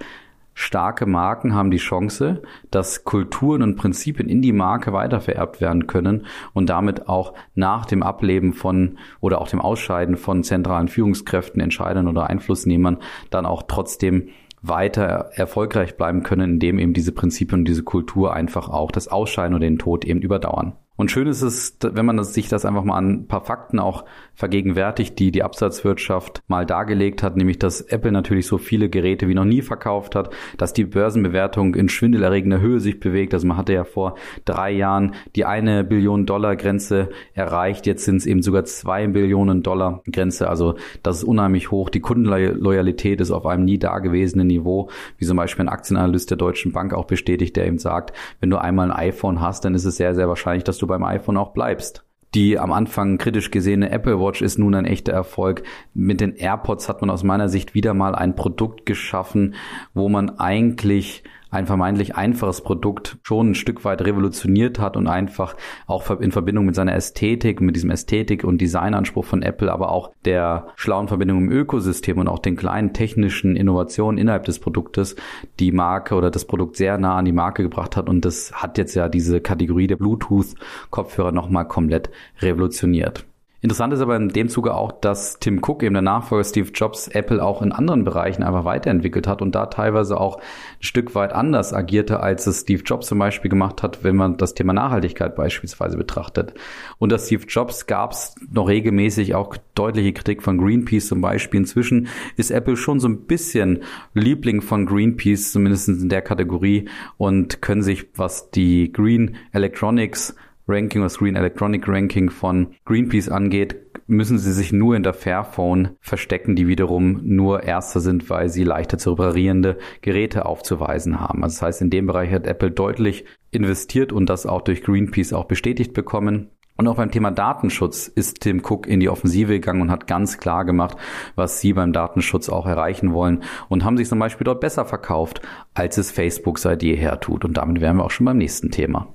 Starke 0.53 1.06
Marken 1.06 1.53
haben 1.53 1.71
die 1.71 1.77
Chance, 1.77 2.42
dass 2.69 3.03
Kulturen 3.03 3.62
und 3.63 3.77
Prinzipien 3.77 4.27
in 4.27 4.42
die 4.42 4.51
Marke 4.51 4.94
weitervererbt 4.94 5.62
werden 5.62 5.88
können 5.88 6.25
und 6.53 6.69
damit 6.69 7.07
auch 7.07 7.33
nach 7.56 7.86
dem 7.86 8.03
Ableben 8.03 8.53
von 8.53 8.98
oder 9.21 9.42
auch 9.42 9.48
dem 9.48 9.62
Ausscheiden 9.62 10.18
von 10.18 10.44
zentralen 10.44 10.88
Führungskräften, 10.88 11.62
Entscheidern 11.62 12.07
oder 12.07 12.30
Einflussnehmern 12.30 12.98
dann 13.30 13.45
auch 13.45 13.63
trotzdem 13.68 14.30
weiter 14.62 15.31
erfolgreich 15.33 15.98
bleiben 15.98 16.21
können, 16.21 16.53
indem 16.53 16.77
eben 16.77 16.94
diese 16.94 17.12
Prinzipien 17.12 17.62
und 17.62 17.68
diese 17.68 17.83
Kultur 17.83 18.33
einfach 18.33 18.69
auch 18.69 18.92
das 18.92 19.07
Ausscheiden 19.07 19.56
oder 19.56 19.65
den 19.65 19.80
Tod 19.80 20.06
eben 20.06 20.21
überdauern. 20.21 20.74
Und 20.98 21.09
schön 21.09 21.25
ist 21.25 21.42
es, 21.42 21.77
wenn 21.81 22.06
man 22.06 22.24
sich 22.24 22.48
das 22.48 22.63
einfach 22.63 22.83
mal 22.83 22.98
an 22.98 23.09
ein 23.09 23.27
paar 23.27 23.44
Fakten 23.44 23.80
auch 23.80 24.06
vergegenwärtigt, 24.42 25.20
die 25.20 25.32
die 25.32 25.44
Absatzwirtschaft 25.44 26.42
mal 26.48 26.66
dargelegt 26.66 27.22
hat, 27.22 27.38
nämlich 27.38 27.60
dass 27.60 27.82
Apple 27.82 28.12
natürlich 28.12 28.48
so 28.48 28.58
viele 28.58 28.90
Geräte 28.90 29.28
wie 29.28 29.36
noch 29.36 29.46
nie 29.46 29.62
verkauft 29.62 30.16
hat, 30.16 30.34
dass 30.58 30.74
die 30.74 30.86
Börsenbewertung 30.86 31.76
in 31.76 31.90
schwindelerregender 31.90 32.60
Höhe 32.60 32.80
sich 32.80 33.00
bewegt. 33.00 33.36
Also 33.36 33.46
man 33.46 33.58
hatte 33.58 33.74
ja 33.74 33.84
vor 33.84 34.16
drei 34.44 34.72
Jahren 34.72 35.14
die 35.36 35.46
eine 35.46 35.84
Billion 35.84 36.26
Dollar 36.26 36.56
Grenze 36.56 37.10
erreicht. 37.36 37.86
Jetzt 37.86 38.04
sind 38.04 38.16
es 38.16 38.26
eben 38.26 38.42
sogar 38.42 38.66
zwei 38.66 39.06
Billionen 39.06 39.62
Dollar 39.62 40.02
Grenze. 40.12 40.50
Also 40.50 40.74
das 41.04 41.18
ist 41.18 41.24
unheimlich 41.24 41.70
hoch. 41.70 41.92
Die 41.92 42.00
Kundenloyalität 42.00 43.22
ist 43.22 43.30
auf 43.30 43.46
einem 43.46 43.64
nie 43.64 43.78
dagewesenen 43.78 44.48
Niveau, 44.48 44.90
wie 45.20 45.26
zum 45.26 45.38
Beispiel 45.38 45.65
ein 45.65 45.70
Aktienanalyst 45.70 46.32
der 46.32 46.38
Deutschen 46.38 46.72
Bank 46.72 46.96
auch 46.96 47.06
bestätigt, 47.06 47.56
der 47.58 47.68
eben 47.68 47.77
sagt, 47.77 48.18
wenn 48.39 48.50
du 48.50 48.58
einmal 48.58 48.89
ein 48.89 48.98
iPhone 48.98 49.39
hast, 49.39 49.65
dann 49.65 49.75
ist 49.75 49.86
es 49.86 49.98
sehr, 49.98 50.15
sehr 50.15 50.27
wahrscheinlich, 50.27 50.63
dass 50.63 50.80
du 50.80 50.88
beim 50.88 51.04
iPhone 51.04 51.38
auch 51.38 51.54
bleibst. 51.54 52.04
Die 52.34 52.58
am 52.58 52.72
Anfang 52.72 53.18
kritisch 53.18 53.52
gesehene 53.52 53.92
Apple 53.92 54.20
Watch 54.20 54.42
ist 54.42 54.58
nun 54.58 54.74
ein 54.74 54.86
echter 54.86 55.12
Erfolg. 55.12 55.64
Mit 55.94 56.22
den 56.22 56.36
AirPods 56.36 56.88
hat 56.88 57.02
man 57.02 57.10
aus 57.10 57.24
meiner 57.24 57.50
Sicht 57.50 57.74
wieder 57.74 57.94
mal 57.94 58.16
ein 58.16 58.36
Produkt 58.36 58.86
geschaffen, 58.86 59.56
wo 59.94 60.08
man 60.08 60.40
eigentlich 60.40 61.24
ein 61.51 61.67
vermeintlich 61.67 62.15
einfaches 62.15 62.62
Produkt 62.62 63.17
schon 63.24 63.51
ein 63.51 63.55
Stück 63.55 63.84
weit 63.86 64.01
revolutioniert 64.01 64.79
hat 64.79 64.98
und 64.98 65.08
einfach 65.08 65.55
auch 65.86 66.10
in 66.20 66.31
Verbindung 66.31 66.65
mit 66.65 66.75
seiner 66.75 66.96
Ästhetik, 66.96 67.62
mit 67.62 67.75
diesem 67.75 67.91
Ästhetik- 67.91 68.46
und 68.46 68.62
Designanspruch 68.62 69.25
von 69.25 69.43
Apple, 69.43 69.72
aber 69.72 69.91
auch 69.91 70.12
der 70.25 70.67
schlauen 70.75 71.10
Verbindung 71.10 71.39
im 71.39 71.51
Ökosystem 71.51 72.17
und 72.17 72.29
auch 72.29 72.39
den 72.39 72.55
kleinen 72.55 72.93
technischen 72.93 73.55
Innovationen 73.55 74.17
innerhalb 74.17 74.46
des 74.46 74.60
Produktes 74.60 75.15
die 75.60 75.74
Marke 75.74 76.15
oder 76.15 76.31
das 76.31 76.46
Produkt 76.46 76.77
sehr 76.77 76.98
nah 76.98 77.17
an 77.17 77.25
die 77.25 77.34
Marke 77.34 77.63
gebracht 77.63 77.98
hat 77.98 78.08
und 78.08 78.24
das 78.24 78.53
hat 78.53 78.77
jetzt 78.77 78.96
ja 78.96 79.10
diese 79.10 79.41
Kategorie 79.41 79.88
der 79.88 79.98
Bluetooth-Kopfhörer 79.98 81.34
nochmal 81.34 81.67
komplett 81.67 82.10
revolutioniert. 82.39 83.25
Interessant 83.63 83.94
ist 83.94 84.01
aber 84.01 84.15
in 84.15 84.30
dem 84.30 84.50
Zuge 84.50 84.74
auch, 84.74 84.91
dass 84.91 85.38
Tim 85.38 85.60
Cook, 85.63 85.84
eben 85.84 85.94
der 85.94 86.01
Nachfolger 86.01 86.44
Steve 86.44 86.72
Jobs, 86.74 87.08
Apple 87.08 87.44
auch 87.44 87.62
in 87.62 87.72
anderen 87.72 88.03
Bereichen 88.03 88.41
einfach 88.41 88.65
weiterentwickelt 88.65 89.27
hat 89.27 89.44
und 89.44 89.53
da 89.53 89.68
teilweise 89.68 90.20
auch 90.20 90.38
ein 90.38 90.44
Stück 90.80 91.13
weit 91.13 91.32
anders 91.32 91.72
agierte, 91.72 92.22
als 92.22 92.48
es 92.48 92.62
Steve 92.62 92.82
Jobs 92.84 93.06
zum 93.06 93.20
Beispiel 93.20 93.50
gemacht 93.50 93.84
hat, 93.84 94.03
wenn 94.03 94.15
man 94.15 94.38
das 94.38 94.56
Thema 94.56 94.74
Nachhaltigkeit 94.74 95.36
beispielsweise 95.36 95.96
betrachtet. 95.96 96.56
Das 97.00 97.27
Steve 97.27 97.46
Jobs 97.48 97.86
gab 97.86 98.13
es 98.13 98.34
noch 98.51 98.68
regelmäßig 98.68 99.36
auch 99.36 99.56
deutliche 99.75 100.13
Kritik 100.13 100.41
von 100.41 100.58
Greenpeace 100.58 101.08
zum 101.08 101.22
Beispiel. 101.22 101.60
Inzwischen 101.60 102.08
ist 102.38 102.50
Apple 102.50 102.77
schon 102.77 103.00
so 103.00 103.08
ein 103.10 103.25
bisschen 103.25 103.84
Liebling 104.15 104.62
von 104.62 104.88
Greenpeace, 104.88 105.51
zumindest 105.51 105.88
in 105.88 106.10
der 106.10 106.24
Kategorie 106.24 106.89
und 107.18 107.62
können 107.62 107.84
sich, 107.84 108.08
was 108.15 108.50
die 108.50 108.91
Green 108.91 109.36
Electronics 109.51 110.36
Ranking, 110.72 111.01
das 111.01 111.18
Green 111.18 111.36
Electronic 111.36 111.88
Ranking 111.88 112.30
von 112.30 112.75
Greenpeace 112.86 113.30
angeht, 113.30 113.75
müssen 114.08 114.38
sie 114.38 114.51
sich 114.54 114.72
nur 114.72 114.96
in 114.96 115.04
der 115.04 115.13
Fairphone 115.13 115.98
verstecken, 116.00 116.56
die 116.56 116.68
wiederum 116.68 117.22
nur 117.24 117.63
Erster 117.63 118.00
sind, 118.00 118.30
weil 118.30 118.50
sie 118.50 118.63
leichter 118.63 118.98
zu 118.98 119.12
reparierende 119.12 119.78
Geräte 120.01 120.46
aufzuweisen 120.46 121.20
haben. 121.20 121.44
Also 121.44 121.56
das 121.56 121.62
heißt, 121.62 121.82
in 121.82 121.90
dem 121.90 122.08
Bereich 122.08 122.32
hat 122.32 122.48
Apple 122.48 122.72
deutlich 122.72 123.25
investiert 123.51 124.12
und 124.12 124.30
das 124.30 124.46
auch 124.46 124.62
durch 124.62 124.84
Greenpeace 124.84 125.34
auch 125.34 125.46
bestätigt 125.46 125.94
bekommen. 125.94 126.50
Und 126.78 126.88
auch 126.88 126.96
beim 126.96 127.12
Thema 127.12 127.32
Datenschutz 127.32 128.08
ist 128.08 128.42
Tim 128.42 128.63
Cook 128.66 128.88
in 128.88 129.00
die 129.00 129.10
Offensive 129.10 129.54
gegangen 129.54 129.82
und 129.82 129.92
hat 129.92 130.08
ganz 130.08 130.40
klar 130.40 130.66
gemacht, 130.66 130.98
was 131.36 131.62
sie 131.62 131.74
beim 131.74 131.94
Datenschutz 131.94 132.50
auch 132.50 132.66
erreichen 132.66 133.13
wollen 133.13 133.44
und 133.70 133.86
haben 133.86 133.98
sich 133.98 134.08
zum 134.08 134.20
Beispiel 134.20 134.46
dort 134.46 134.62
besser 134.62 134.86
verkauft, 134.86 135.42
als 135.74 135.98
es 135.98 136.12
Facebook 136.12 136.58
seit 136.58 136.82
jeher 136.82 137.20
tut. 137.20 137.46
Und 137.46 137.58
damit 137.58 137.82
wären 137.82 137.98
wir 137.98 138.06
auch 138.06 138.12
schon 138.12 138.25
beim 138.25 138.38
nächsten 138.38 138.72
Thema. 138.72 139.13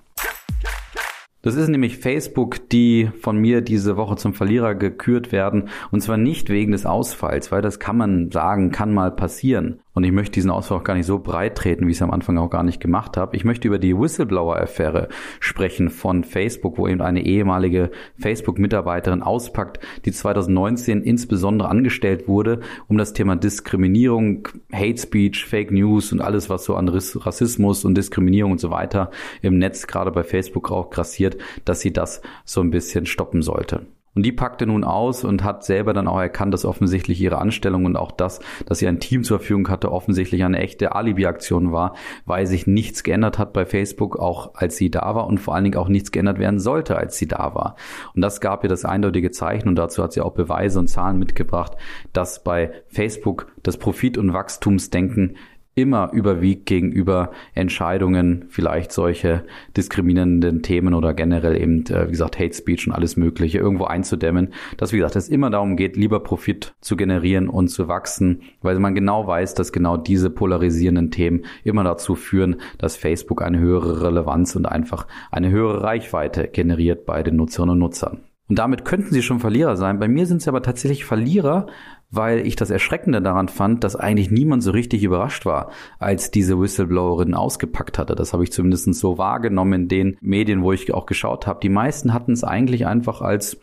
Das 1.46 1.54
ist 1.54 1.68
nämlich 1.68 1.98
Facebook, 1.98 2.68
die 2.70 3.08
von 3.20 3.38
mir 3.38 3.60
diese 3.60 3.96
Woche 3.96 4.16
zum 4.16 4.34
Verlierer 4.34 4.74
gekürt 4.74 5.30
werden. 5.30 5.68
Und 5.92 6.00
zwar 6.00 6.16
nicht 6.16 6.48
wegen 6.48 6.72
des 6.72 6.86
Ausfalls, 6.86 7.52
weil 7.52 7.62
das 7.62 7.78
kann 7.78 7.96
man 7.96 8.32
sagen, 8.32 8.72
kann 8.72 8.92
mal 8.92 9.12
passieren. 9.12 9.80
Und 9.96 10.04
ich 10.04 10.12
möchte 10.12 10.32
diesen 10.32 10.50
Ausfall 10.50 10.76
auch 10.76 10.84
gar 10.84 10.94
nicht 10.94 11.06
so 11.06 11.18
breit 11.18 11.56
treten, 11.56 11.86
wie 11.86 11.90
ich 11.90 11.96
es 11.96 12.02
am 12.02 12.10
Anfang 12.10 12.36
auch 12.36 12.50
gar 12.50 12.62
nicht 12.62 12.80
gemacht 12.80 13.16
habe. 13.16 13.34
Ich 13.34 13.46
möchte 13.46 13.66
über 13.66 13.78
die 13.78 13.98
Whistleblower-Affäre 13.98 15.08
sprechen 15.40 15.88
von 15.88 16.22
Facebook, 16.22 16.76
wo 16.76 16.86
eben 16.86 17.00
eine 17.00 17.24
ehemalige 17.24 17.90
Facebook-Mitarbeiterin 18.18 19.22
auspackt, 19.22 19.80
die 20.04 20.12
2019 20.12 21.00
insbesondere 21.00 21.70
angestellt 21.70 22.28
wurde, 22.28 22.60
um 22.88 22.98
das 22.98 23.14
Thema 23.14 23.36
Diskriminierung, 23.36 24.48
Hate 24.70 24.98
Speech, 24.98 25.46
Fake 25.46 25.70
News 25.70 26.12
und 26.12 26.20
alles, 26.20 26.50
was 26.50 26.66
so 26.66 26.74
an 26.74 26.90
Rassismus 26.90 27.86
und 27.86 27.96
Diskriminierung 27.96 28.52
und 28.52 28.60
so 28.60 28.70
weiter 28.70 29.10
im 29.40 29.56
Netz 29.56 29.86
gerade 29.86 30.10
bei 30.10 30.24
Facebook 30.24 30.70
auch 30.70 30.90
grassiert, 30.90 31.38
dass 31.64 31.80
sie 31.80 31.94
das 31.94 32.20
so 32.44 32.60
ein 32.60 32.68
bisschen 32.68 33.06
stoppen 33.06 33.40
sollte. 33.40 33.86
Und 34.16 34.24
die 34.24 34.32
packte 34.32 34.66
nun 34.66 34.82
aus 34.82 35.24
und 35.24 35.44
hat 35.44 35.62
selber 35.62 35.92
dann 35.92 36.08
auch 36.08 36.18
erkannt, 36.18 36.54
dass 36.54 36.64
offensichtlich 36.64 37.20
ihre 37.20 37.36
Anstellung 37.36 37.84
und 37.84 37.96
auch 37.96 38.10
das, 38.10 38.40
dass 38.64 38.78
sie 38.78 38.88
ein 38.88 38.98
Team 38.98 39.24
zur 39.24 39.38
Verfügung 39.38 39.68
hatte, 39.68 39.92
offensichtlich 39.92 40.42
eine 40.42 40.58
echte 40.58 40.94
Alibi-Aktion 40.94 41.70
war, 41.70 41.94
weil 42.24 42.46
sich 42.46 42.66
nichts 42.66 43.02
geändert 43.02 43.38
hat 43.38 43.52
bei 43.52 43.66
Facebook, 43.66 44.18
auch 44.18 44.54
als 44.54 44.78
sie 44.78 44.90
da 44.90 45.14
war 45.14 45.26
und 45.26 45.38
vor 45.38 45.54
allen 45.54 45.64
Dingen 45.64 45.76
auch 45.76 45.88
nichts 45.88 46.12
geändert 46.12 46.38
werden 46.38 46.60
sollte, 46.60 46.96
als 46.96 47.18
sie 47.18 47.28
da 47.28 47.54
war. 47.54 47.76
Und 48.14 48.22
das 48.22 48.40
gab 48.40 48.64
ihr 48.64 48.70
das 48.70 48.86
eindeutige 48.86 49.30
Zeichen 49.32 49.68
und 49.68 49.76
dazu 49.76 50.02
hat 50.02 50.14
sie 50.14 50.22
auch 50.22 50.32
Beweise 50.32 50.78
und 50.78 50.88
Zahlen 50.88 51.18
mitgebracht, 51.18 51.72
dass 52.14 52.42
bei 52.42 52.72
Facebook 52.88 53.52
das 53.62 53.76
Profit- 53.76 54.16
und 54.16 54.32
Wachstumsdenken 54.32 55.36
immer 55.76 56.10
überwiegt 56.12 56.64
gegenüber 56.64 57.30
Entscheidungen, 57.54 58.46
vielleicht 58.48 58.92
solche 58.92 59.44
diskriminierenden 59.76 60.62
Themen 60.62 60.94
oder 60.94 61.12
generell 61.12 61.60
eben, 61.60 61.84
äh, 61.86 62.06
wie 62.06 62.12
gesagt, 62.12 62.38
Hate 62.38 62.54
Speech 62.54 62.88
und 62.88 62.94
alles 62.94 63.16
Mögliche 63.16 63.58
irgendwo 63.58 63.84
einzudämmen. 63.84 64.54
Dass, 64.78 64.92
wie 64.92 64.96
gesagt, 64.96 65.16
es 65.16 65.28
immer 65.28 65.50
darum 65.50 65.76
geht, 65.76 65.96
lieber 65.96 66.20
Profit 66.20 66.74
zu 66.80 66.96
generieren 66.96 67.48
und 67.48 67.68
zu 67.68 67.88
wachsen, 67.88 68.40
weil 68.62 68.78
man 68.78 68.94
genau 68.94 69.26
weiß, 69.26 69.54
dass 69.54 69.70
genau 69.70 69.98
diese 69.98 70.30
polarisierenden 70.30 71.10
Themen 71.10 71.44
immer 71.62 71.84
dazu 71.84 72.14
führen, 72.14 72.56
dass 72.78 72.96
Facebook 72.96 73.42
eine 73.42 73.58
höhere 73.58 74.02
Relevanz 74.02 74.56
und 74.56 74.64
einfach 74.64 75.06
eine 75.30 75.50
höhere 75.50 75.82
Reichweite 75.82 76.48
generiert 76.48 77.04
bei 77.04 77.22
den 77.22 77.36
Nutzerinnen 77.36 77.74
und 77.74 77.80
Nutzern. 77.80 78.20
Und 78.48 78.60
damit 78.60 78.84
könnten 78.84 79.12
sie 79.12 79.22
schon 79.22 79.40
Verlierer 79.40 79.76
sein. 79.76 79.98
Bei 79.98 80.06
mir 80.06 80.24
sind 80.26 80.40
sie 80.40 80.48
aber 80.48 80.62
tatsächlich 80.62 81.04
Verlierer, 81.04 81.66
weil 82.10 82.46
ich 82.46 82.56
das 82.56 82.70
Erschreckende 82.70 83.20
daran 83.20 83.48
fand, 83.48 83.84
dass 83.84 83.96
eigentlich 83.96 84.30
niemand 84.30 84.62
so 84.62 84.70
richtig 84.70 85.02
überrascht 85.02 85.44
war, 85.44 85.70
als 85.98 86.30
diese 86.30 86.58
Whistleblowerin 86.58 87.34
ausgepackt 87.34 87.98
hatte. 87.98 88.14
Das 88.14 88.32
habe 88.32 88.44
ich 88.44 88.52
zumindest 88.52 88.94
so 88.94 89.18
wahrgenommen 89.18 89.82
in 89.82 89.88
den 89.88 90.16
Medien, 90.20 90.62
wo 90.62 90.72
ich 90.72 90.92
auch 90.94 91.06
geschaut 91.06 91.46
habe. 91.46 91.60
Die 91.60 91.68
meisten 91.68 92.12
hatten 92.12 92.32
es 92.32 92.44
eigentlich 92.44 92.86
einfach 92.86 93.20
als 93.20 93.58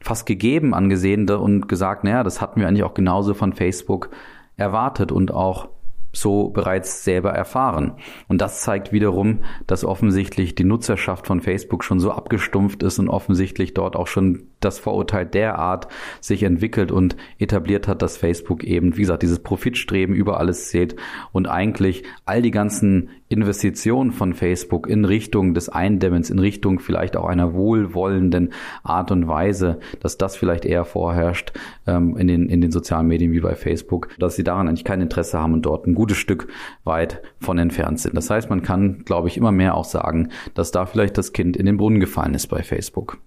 fast 0.00 0.26
gegeben 0.26 0.74
angesehen 0.74 1.28
und 1.30 1.66
gesagt, 1.66 2.04
naja, 2.04 2.22
das 2.22 2.42
hatten 2.42 2.60
wir 2.60 2.68
eigentlich 2.68 2.84
auch 2.84 2.94
genauso 2.94 3.32
von 3.32 3.54
Facebook 3.54 4.10
erwartet 4.56 5.10
und 5.10 5.32
auch 5.32 5.68
so 6.12 6.50
bereits 6.50 7.04
selber 7.04 7.30
erfahren. 7.30 7.94
Und 8.28 8.40
das 8.40 8.62
zeigt 8.62 8.92
wiederum, 8.92 9.40
dass 9.66 9.84
offensichtlich 9.84 10.54
die 10.54 10.64
Nutzerschaft 10.64 11.26
von 11.26 11.40
Facebook 11.40 11.84
schon 11.84 12.00
so 12.00 12.12
abgestumpft 12.12 12.82
ist 12.82 12.98
und 12.98 13.08
offensichtlich 13.08 13.74
dort 13.74 13.96
auch 13.96 14.06
schon 14.06 14.48
das 14.64 14.78
Vorurteil 14.78 15.26
derart 15.26 15.88
sich 16.20 16.42
entwickelt 16.42 16.90
und 16.90 17.16
etabliert 17.38 17.88
hat, 17.88 18.02
dass 18.02 18.16
Facebook 18.16 18.64
eben, 18.64 18.96
wie 18.96 19.02
gesagt, 19.02 19.22
dieses 19.22 19.40
Profitstreben 19.40 20.14
über 20.14 20.38
alles 20.40 20.68
zählt 20.68 20.96
und 21.32 21.48
eigentlich 21.48 22.04
all 22.24 22.42
die 22.42 22.50
ganzen 22.50 23.10
Investitionen 23.28 24.12
von 24.12 24.34
Facebook 24.34 24.86
in 24.88 25.04
Richtung 25.04 25.54
des 25.54 25.68
Eindämmens, 25.68 26.30
in 26.30 26.38
Richtung 26.38 26.78
vielleicht 26.78 27.16
auch 27.16 27.24
einer 27.24 27.54
wohlwollenden 27.54 28.52
Art 28.82 29.10
und 29.10 29.26
Weise, 29.26 29.80
dass 30.00 30.18
das 30.18 30.36
vielleicht 30.36 30.64
eher 30.64 30.84
vorherrscht 30.84 31.52
ähm, 31.86 32.16
in, 32.16 32.28
den, 32.28 32.48
in 32.48 32.60
den 32.60 32.70
sozialen 32.70 33.08
Medien 33.08 33.32
wie 33.32 33.40
bei 33.40 33.54
Facebook, 33.54 34.10
dass 34.18 34.36
sie 34.36 34.44
daran 34.44 34.68
eigentlich 34.68 34.84
kein 34.84 35.00
Interesse 35.00 35.40
haben 35.40 35.52
und 35.52 35.62
dort 35.62 35.86
ein 35.86 35.94
gutes 35.94 36.16
Stück 36.18 36.48
weit 36.84 37.22
von 37.40 37.58
entfernt 37.58 37.98
sind. 37.98 38.16
Das 38.16 38.30
heißt, 38.30 38.50
man 38.50 38.62
kann, 38.62 39.04
glaube 39.04 39.28
ich, 39.28 39.36
immer 39.36 39.52
mehr 39.52 39.74
auch 39.74 39.84
sagen, 39.84 40.28
dass 40.54 40.70
da 40.70 40.86
vielleicht 40.86 41.18
das 41.18 41.32
Kind 41.32 41.56
in 41.56 41.66
den 41.66 41.76
Brunnen 41.76 42.00
gefallen 42.00 42.34
ist 42.34 42.46
bei 42.46 42.62
Facebook. 42.62 43.18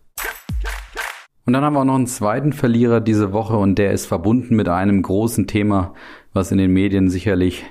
Und 1.48 1.54
dann 1.54 1.63
haben 1.63 1.75
wir 1.75 1.80
auch 1.80 1.86
noch 1.86 1.96
einen 1.96 2.08
zweiten 2.08 2.51
Verlierer 2.51 3.00
diese 3.00 3.32
Woche 3.32 3.56
und 3.56 3.80
der 3.80 3.94
ist 3.94 4.06
verbunden 4.06 4.58
mit 4.58 4.68
einem 4.68 5.01
großen 5.01 5.48
Thema, 5.48 5.94
was 6.34 6.51
in 6.51 6.58
den 6.58 6.74
Medien 6.74 7.10
sicherlich 7.10 7.63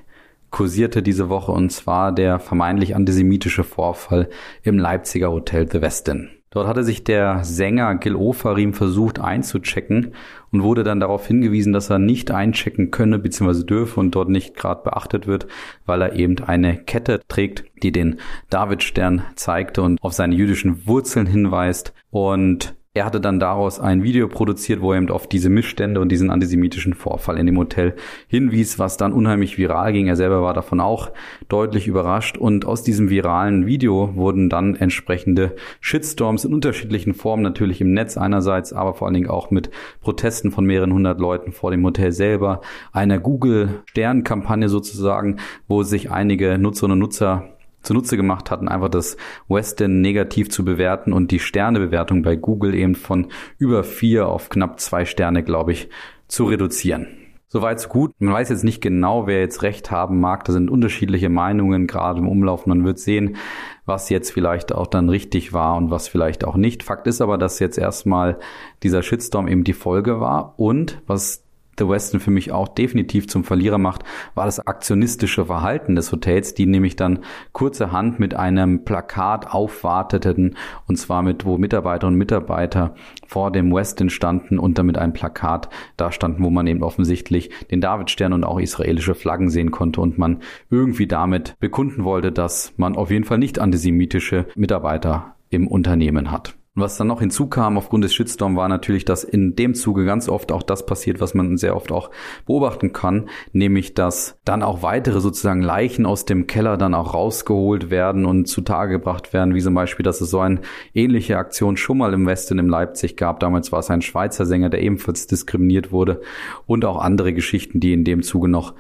kursierte 0.49 1.02
diese 1.02 1.28
Woche 1.28 1.52
und 1.52 1.71
zwar 1.71 2.11
der 2.11 2.38
vermeintlich 2.38 2.97
antisemitische 2.97 3.64
Vorfall 3.64 4.30
im 4.62 4.78
Leipziger 4.78 5.30
Hotel 5.30 5.71
The 5.71 5.83
Westin. 5.83 6.30
Dort 6.49 6.68
hatte 6.68 6.85
sich 6.85 7.04
der 7.04 7.45
Sänger 7.45 7.97
Gil 7.97 8.16
Ofarim 8.16 8.73
versucht 8.73 9.21
einzuchecken 9.21 10.14
und 10.52 10.62
wurde 10.62 10.83
dann 10.83 11.00
darauf 11.00 11.26
hingewiesen, 11.26 11.75
dass 11.75 11.90
er 11.90 11.99
nicht 11.99 12.30
einchecken 12.30 12.90
könne 12.90 13.18
bzw. 13.18 13.64
dürfe 13.64 14.00
und 14.00 14.14
dort 14.14 14.30
nicht 14.30 14.56
gerade 14.56 14.85
beachtet 14.85 15.26
wird, 15.26 15.49
weil 15.85 16.00
er 16.00 16.14
eben 16.14 16.38
eine 16.38 16.78
Kette 16.78 17.21
trägt, 17.28 17.66
die 17.83 17.92
den 17.92 18.21
Davidstern 18.49 19.21
zeigte 19.35 19.83
und 19.83 20.02
auf 20.02 20.14
seine 20.14 20.35
jüdischen 20.35 20.87
Wurzeln 20.87 21.26
hinweist. 21.26 21.92
Und 22.09 22.75
er 22.96 23.04
hatte 23.04 23.20
dann 23.20 23.38
daraus 23.38 23.78
ein 23.78 24.02
Video 24.02 24.26
produziert, 24.26 24.80
wo 24.80 24.92
er 24.92 24.96
eben 24.96 25.10
auf 25.10 25.28
diese 25.28 25.50
Missstände 25.50 26.00
und 26.00 26.10
diesen 26.10 26.30
antisemitischen 26.30 26.94
Vorfall 26.94 27.36
in 27.36 27.44
dem 27.44 27.58
Hotel 27.58 27.94
hinwies, 28.26 28.78
was 28.78 28.96
dann 28.96 29.12
unheimlich 29.12 29.58
viral 29.58 29.92
ging. 29.92 30.06
Er 30.06 30.16
selber 30.16 30.40
war 30.40 30.54
davon 30.54 30.80
auch 30.80 31.10
deutlich 31.50 31.88
überrascht 31.88 32.38
und 32.38 32.64
aus 32.64 32.82
diesem 32.82 33.10
viralen 33.10 33.66
Video 33.66 34.14
wurden 34.14 34.48
dann 34.48 34.76
entsprechende 34.76 35.56
Shitstorms 35.80 36.46
in 36.46 36.54
unterschiedlichen 36.54 37.12
Formen 37.12 37.42
natürlich 37.42 37.82
im 37.82 37.92
Netz 37.92 38.16
einerseits, 38.16 38.72
aber 38.72 38.94
vor 38.94 39.08
allen 39.08 39.14
Dingen 39.14 39.28
auch 39.28 39.50
mit 39.50 39.68
Protesten 40.00 40.50
von 40.50 40.64
mehreren 40.64 40.94
hundert 40.94 41.20
Leuten 41.20 41.52
vor 41.52 41.70
dem 41.70 41.84
Hotel 41.84 42.12
selber, 42.12 42.62
einer 42.92 43.18
Google-Sternkampagne 43.18 44.70
sozusagen, 44.70 45.36
wo 45.68 45.82
sich 45.82 46.10
einige 46.10 46.56
Nutzerinnen 46.56 46.94
und 46.94 47.00
Nutzer 47.00 47.55
zunutze 47.86 48.16
gemacht 48.16 48.50
hatten, 48.50 48.68
einfach 48.68 48.88
das 48.88 49.16
Westin 49.48 50.00
negativ 50.00 50.50
zu 50.50 50.64
bewerten 50.64 51.12
und 51.12 51.30
die 51.30 51.38
Sternebewertung 51.38 52.22
bei 52.22 52.36
Google 52.36 52.74
eben 52.74 52.94
von 52.94 53.28
über 53.58 53.84
vier 53.84 54.28
auf 54.28 54.48
knapp 54.48 54.80
zwei 54.80 55.04
Sterne, 55.04 55.42
glaube 55.42 55.72
ich, 55.72 55.88
zu 56.28 56.44
reduzieren. 56.44 57.06
Soweit 57.48 57.78
so 57.78 57.88
gut. 57.88 58.12
Man 58.18 58.34
weiß 58.34 58.48
jetzt 58.48 58.64
nicht 58.64 58.82
genau, 58.82 59.28
wer 59.28 59.38
jetzt 59.38 59.62
recht 59.62 59.90
haben 59.92 60.18
mag. 60.18 60.44
Da 60.44 60.52
sind 60.52 60.68
unterschiedliche 60.68 61.28
Meinungen 61.28 61.86
gerade 61.86 62.18
im 62.18 62.28
Umlauf. 62.28 62.66
Man 62.66 62.84
wird 62.84 62.98
sehen, 62.98 63.36
was 63.84 64.10
jetzt 64.10 64.32
vielleicht 64.32 64.72
auch 64.72 64.88
dann 64.88 65.08
richtig 65.08 65.52
war 65.52 65.76
und 65.76 65.90
was 65.90 66.08
vielleicht 66.08 66.44
auch 66.44 66.56
nicht. 66.56 66.82
Fakt 66.82 67.06
ist 67.06 67.20
aber, 67.20 67.38
dass 67.38 67.60
jetzt 67.60 67.78
erstmal 67.78 68.38
dieser 68.82 69.02
Shitstorm 69.02 69.46
eben 69.46 69.62
die 69.62 69.74
Folge 69.74 70.18
war 70.20 70.58
und 70.58 71.00
was 71.06 71.45
The 71.78 71.88
Weston 71.88 72.21
für 72.21 72.30
mich 72.30 72.52
auch 72.52 72.68
definitiv 72.68 73.28
zum 73.28 73.45
Verlierer 73.45 73.78
macht, 73.78 74.02
war 74.35 74.47
das 74.47 74.66
aktionistische 74.66 75.47
Verhalten 75.47 75.95
des 75.95 76.12
Hotels, 76.12 76.54
die 76.54 76.66
nämlich 76.66 76.97
dann 76.97 77.21
kurzerhand 77.52 78.18
mit 78.18 78.35
einem 78.35 78.85
Plakat 78.85 79.52
aufwarteten 79.52 80.56
und 80.87 80.97
zwar 80.97 81.23
mit, 81.23 81.45
wo 81.45 81.59
Mitarbeiterinnen 81.59 82.14
und 82.14 82.18
Mitarbeiter 82.18 82.95
vor 83.26 83.50
dem 83.50 83.75
Westin 83.75 84.11
standen 84.11 84.59
und 84.59 84.78
damit 84.78 84.99
ein 84.99 85.12
Plakat 85.12 85.68
da 85.97 86.12
standen, 86.12 86.42
wo 86.42 86.50
man 86.50 86.66
eben 86.66 86.83
offensichtlich 86.83 87.50
den 87.71 87.80
Davidstern 87.80 88.33
und 88.33 88.45
auch 88.45 88.59
israelische 88.59 89.14
Flaggen 89.14 89.50
sehen 89.50 89.71
konnte 89.71 90.00
und 90.00 90.18
man 90.18 90.40
irgendwie 90.71 91.06
damit 91.06 91.56
bekunden 91.61 92.04
wollte, 92.04 92.33
dass 92.33 92.73
man 92.76 92.97
auf 92.97 93.11
jeden 93.11 93.25
Fall 93.25 93.38
nicht 93.38 93.59
antisemitische 93.59 94.47
Mitarbeiter 94.54 95.37
im 95.50 95.68
Unternehmen 95.68 96.30
hat. 96.30 96.55
Und 96.76 96.83
was 96.83 96.99
dann 96.99 97.06
noch 97.06 97.21
hinzukam 97.21 97.78
aufgrund 97.78 98.04
des 98.04 98.14
Shitstorm 98.14 98.54
war 98.54 98.68
natürlich, 98.68 99.06
dass 99.06 99.25
in 99.25 99.56
dem 99.56 99.75
Zuge 99.75 100.04
ganz 100.04 100.28
oft 100.28 100.52
auch 100.52 100.62
das 100.62 100.85
passiert, 100.85 101.21
was 101.21 101.33
man 101.33 101.56
sehr 101.56 101.75
oft 101.75 101.90
auch 101.90 102.11
beobachten 102.45 102.92
kann, 102.92 103.30
nämlich 103.52 103.95
dass 103.95 104.38
dann 104.45 104.62
auch 104.62 104.83
weitere 104.83 105.21
sozusagen 105.21 105.62
Leichen 105.62 106.04
aus 106.04 106.26
dem 106.26 106.47
Keller 106.47 106.76
dann 106.76 106.92
auch 106.92 107.14
rausgeholt 107.14 107.88
werden 107.88 108.26
und 108.26 108.47
zutage 108.47 108.92
gebracht 108.92 109.33
werden, 109.33 109.54
wie 109.54 109.62
zum 109.62 109.73
Beispiel, 109.73 110.04
dass 110.04 110.21
es 110.21 110.30
so 110.30 110.38
eine 110.40 110.61
ähnliche 110.92 111.38
Aktion 111.38 111.78
schon 111.78 111.97
mal 111.97 112.12
im 112.12 112.26
Westen 112.26 112.59
in 112.59 112.68
Leipzig 112.68 113.16
gab. 113.16 113.40
Damals 113.40 113.73
war 113.73 113.78
es 113.78 113.90
ein 113.90 114.02
Schweizer 114.02 114.45
Sänger, 114.45 114.68
der 114.68 114.83
ebenfalls 114.83 115.26
diskriminiert 115.26 115.92
wurde 115.92 116.21
und 116.66 116.85
auch 116.85 117.00
andere 117.00 117.33
Geschichten, 117.33 117.80
die 117.80 117.95
in 117.95 118.04
dem 118.04 118.23
Zuge 118.23 118.49
noch 118.49 118.75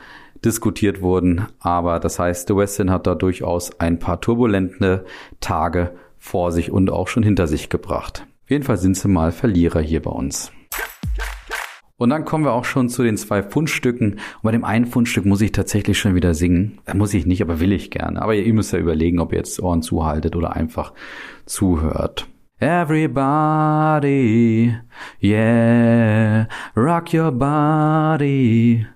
diskutiert 0.44 1.00
wurden. 1.00 1.46
Aber 1.60 1.98
das 1.98 2.18
heißt, 2.18 2.48
The 2.48 2.56
Westin 2.56 2.90
hat 2.90 3.06
da 3.06 3.14
durchaus 3.14 3.80
ein 3.80 3.98
paar 3.98 4.20
turbulente 4.20 5.06
Tage 5.40 5.92
vor 6.18 6.52
sich 6.52 6.70
und 6.70 6.90
auch 6.90 7.08
schon 7.08 7.22
hinter 7.22 7.46
sich 7.46 7.68
gebracht. 7.68 8.26
Auf 8.44 8.50
jeden 8.50 8.64
Fall 8.64 8.78
sind 8.78 8.96
sie 8.96 9.08
mal 9.08 9.32
Verlierer 9.32 9.80
hier 9.80 10.02
bei 10.02 10.10
uns. 10.10 10.52
Und 11.98 12.10
dann 12.10 12.26
kommen 12.26 12.44
wir 12.44 12.52
auch 12.52 12.66
schon 12.66 12.90
zu 12.90 13.02
den 13.02 13.16
zwei 13.16 13.42
Fundstücken. 13.42 14.12
Und 14.12 14.42
bei 14.42 14.52
dem 14.52 14.64
einen 14.64 14.84
Fundstück 14.84 15.24
muss 15.24 15.40
ich 15.40 15.52
tatsächlich 15.52 15.98
schon 15.98 16.14
wieder 16.14 16.34
singen. 16.34 16.78
Da 16.84 16.94
muss 16.94 17.14
ich 17.14 17.24
nicht, 17.24 17.40
aber 17.40 17.58
will 17.58 17.72
ich 17.72 17.90
gerne. 17.90 18.20
Aber 18.20 18.34
ihr 18.34 18.52
müsst 18.52 18.72
ja 18.72 18.78
überlegen, 18.78 19.18
ob 19.18 19.32
ihr 19.32 19.38
jetzt 19.38 19.60
Ohren 19.60 19.80
zuhaltet 19.80 20.36
oder 20.36 20.54
einfach 20.54 20.92
zuhört. 21.46 22.28
Everybody, 22.58 24.06
yeah, 25.22 26.48
rock 26.74 27.12
your 27.12 27.30
body, 27.30 28.86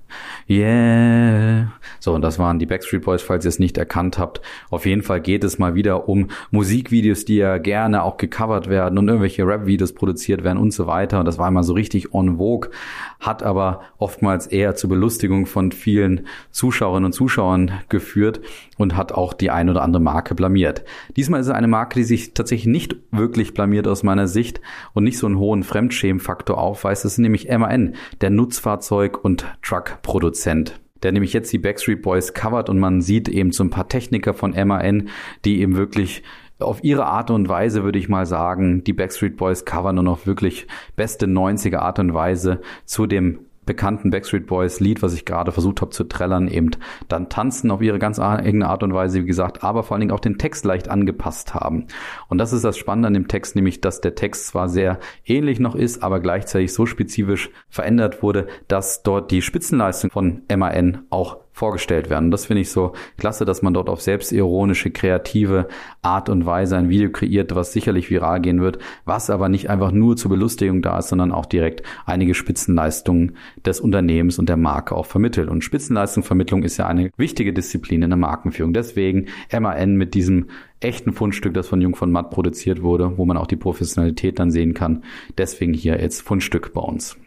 yeah. 0.50 1.73
So, 2.00 2.14
und 2.14 2.23
das 2.23 2.38
waren 2.38 2.59
die 2.59 2.66
Backstreet 2.66 3.02
Boys, 3.02 3.23
falls 3.23 3.45
ihr 3.45 3.50
es 3.50 3.59
nicht 3.59 3.78
erkannt 3.78 4.19
habt. 4.19 4.40
Auf 4.71 4.87
jeden 4.87 5.02
Fall 5.02 5.21
geht 5.21 5.45
es 5.45 5.59
mal 5.59 5.75
wieder 5.75 6.09
um 6.09 6.28
Musikvideos, 6.50 7.25
die 7.25 7.37
ja 7.37 7.59
gerne 7.59 8.02
auch 8.02 8.16
gecovert 8.16 8.69
werden 8.69 8.99
und 8.99 9.07
irgendwelche 9.07 9.47
Rap-Videos 9.47 9.92
produziert 9.92 10.42
werden 10.42 10.59
und 10.59 10.73
so 10.73 10.87
weiter. 10.87 11.21
Und 11.21 11.26
das 11.26 11.38
war 11.38 11.49
immer 11.49 11.62
so 11.62 11.75
richtig 11.75 12.12
on 12.12 12.38
vogue, 12.38 12.71
hat 13.20 13.42
aber 13.42 13.82
oftmals 13.98 14.46
eher 14.46 14.74
zur 14.74 14.90
Belustigung 14.90 15.46
von 15.46 15.72
vielen 15.72 16.26
Zuschauerinnen 16.50 17.06
und 17.06 17.12
Zuschauern 17.12 17.72
geführt 17.88 18.40
und 18.78 18.96
hat 18.96 19.12
auch 19.12 19.34
die 19.34 19.50
ein 19.50 19.68
oder 19.68 19.82
andere 19.82 20.02
Marke 20.02 20.34
blamiert. 20.34 20.84
Diesmal 21.16 21.40
ist 21.40 21.46
es 21.46 21.52
eine 21.52 21.68
Marke, 21.68 22.00
die 22.00 22.04
sich 22.04 22.32
tatsächlich 22.32 22.66
nicht 22.66 22.96
wirklich 23.10 23.54
blamiert 23.54 23.86
aus 23.86 24.02
meiner 24.02 24.26
Sicht 24.26 24.60
und 24.94 25.04
nicht 25.04 25.18
so 25.18 25.26
einen 25.26 25.38
hohen 25.38 25.62
Fremdschämenfaktor 25.62 26.58
aufweist. 26.58 27.04
Das 27.04 27.12
ist 27.12 27.18
nämlich 27.18 27.48
MAN, 27.48 27.94
der 28.22 28.30
Nutzfahrzeug- 28.30 29.22
und 29.22 29.46
Truck-Produzent 29.62 30.80
der 31.02 31.12
nämlich 31.12 31.32
jetzt 31.32 31.50
die 31.50 31.58
Backstreet 31.58 32.02
Boys 32.02 32.34
covert 32.34 32.68
und 32.68 32.78
man 32.78 33.00
sieht 33.00 33.26
eben 33.26 33.52
so 33.52 33.64
ein 33.64 33.70
paar 33.70 33.88
Techniker 33.88 34.34
von 34.34 34.50
MAN, 34.50 35.08
die 35.46 35.60
eben 35.60 35.74
wirklich 35.74 36.22
auf 36.60 36.82
ihre 36.84 37.06
Art 37.06 37.30
und 37.30 37.48
Weise 37.48 37.84
würde 37.84 37.98
ich 37.98 38.08
mal 38.08 38.26
sagen, 38.26 38.84
die 38.84 38.92
Backstreet 38.92 39.36
Boys 39.36 39.64
covern 39.64 39.98
und 39.98 40.08
auf 40.08 40.26
wirklich 40.26 40.66
beste 40.96 41.26
90er 41.26 41.78
Art 41.78 41.98
und 41.98 42.14
Weise 42.14 42.60
zu 42.84 43.06
dem 43.06 43.40
bekannten 43.70 44.10
Backstreet 44.10 44.48
Boys 44.48 44.80
Lied, 44.80 45.00
was 45.00 45.14
ich 45.14 45.24
gerade 45.24 45.52
versucht 45.52 45.80
habe 45.80 45.92
zu 45.92 46.02
trällern, 46.02 46.48
eben 46.48 46.70
dann 47.06 47.28
tanzen 47.28 47.70
auf 47.70 47.80
ihre 47.82 48.00
ganz 48.00 48.18
eigene 48.18 48.68
Art 48.68 48.82
und 48.82 48.92
Weise, 48.92 49.22
wie 49.22 49.26
gesagt, 49.26 49.62
aber 49.62 49.84
vor 49.84 49.94
allen 49.94 50.00
Dingen 50.00 50.10
auch 50.10 50.18
den 50.18 50.38
Text 50.38 50.64
leicht 50.64 50.88
angepasst 50.88 51.54
haben. 51.54 51.86
Und 52.28 52.38
das 52.38 52.52
ist 52.52 52.64
das 52.64 52.76
Spannende 52.76 53.06
an 53.06 53.14
dem 53.14 53.28
Text, 53.28 53.54
nämlich, 53.54 53.80
dass 53.80 54.00
der 54.00 54.16
Text 54.16 54.48
zwar 54.48 54.68
sehr 54.68 54.98
ähnlich 55.24 55.60
noch 55.60 55.76
ist, 55.76 56.02
aber 56.02 56.18
gleichzeitig 56.18 56.72
so 56.72 56.84
spezifisch 56.84 57.50
verändert 57.68 58.24
wurde, 58.24 58.48
dass 58.66 59.04
dort 59.04 59.30
die 59.30 59.40
Spitzenleistung 59.40 60.10
von 60.10 60.42
MAN 60.52 61.04
auch 61.10 61.38
vorgestellt 61.60 62.08
werden. 62.08 62.30
das 62.30 62.46
finde 62.46 62.62
ich 62.62 62.70
so 62.70 62.94
klasse, 63.18 63.44
dass 63.44 63.60
man 63.60 63.74
dort 63.74 63.90
auf 63.90 64.00
selbstironische, 64.00 64.90
kreative 64.90 65.68
Art 66.00 66.30
und 66.30 66.46
Weise 66.46 66.78
ein 66.78 66.88
Video 66.88 67.10
kreiert, 67.10 67.54
was 67.54 67.74
sicherlich 67.74 68.08
viral 68.08 68.40
gehen 68.40 68.62
wird, 68.62 68.78
was 69.04 69.28
aber 69.28 69.50
nicht 69.50 69.68
einfach 69.68 69.92
nur 69.92 70.16
zur 70.16 70.30
Belustigung 70.30 70.80
da 70.80 70.98
ist, 70.98 71.10
sondern 71.10 71.32
auch 71.32 71.44
direkt 71.44 71.82
einige 72.06 72.32
Spitzenleistungen 72.32 73.36
des 73.62 73.78
Unternehmens 73.78 74.38
und 74.38 74.48
der 74.48 74.56
Marke 74.56 74.94
auch 74.96 75.04
vermittelt. 75.04 75.50
Und 75.50 75.62
Spitzenleistungsvermittlung 75.62 76.62
ist 76.62 76.78
ja 76.78 76.86
eine 76.86 77.10
wichtige 77.18 77.52
Disziplin 77.52 78.00
in 78.00 78.10
der 78.10 78.16
Markenführung. 78.16 78.72
Deswegen 78.72 79.26
MAN 79.52 79.96
mit 79.96 80.14
diesem 80.14 80.46
echten 80.80 81.12
Fundstück, 81.12 81.52
das 81.52 81.68
von 81.68 81.82
Jung 81.82 81.94
von 81.94 82.10
Matt 82.10 82.30
produziert 82.30 82.80
wurde, 82.80 83.18
wo 83.18 83.26
man 83.26 83.36
auch 83.36 83.46
die 83.46 83.56
Professionalität 83.56 84.38
dann 84.38 84.50
sehen 84.50 84.72
kann. 84.72 85.04
Deswegen 85.36 85.74
hier 85.74 86.00
jetzt 86.00 86.22
Fundstück 86.22 86.72
bei 86.72 86.80
uns. 86.80 87.18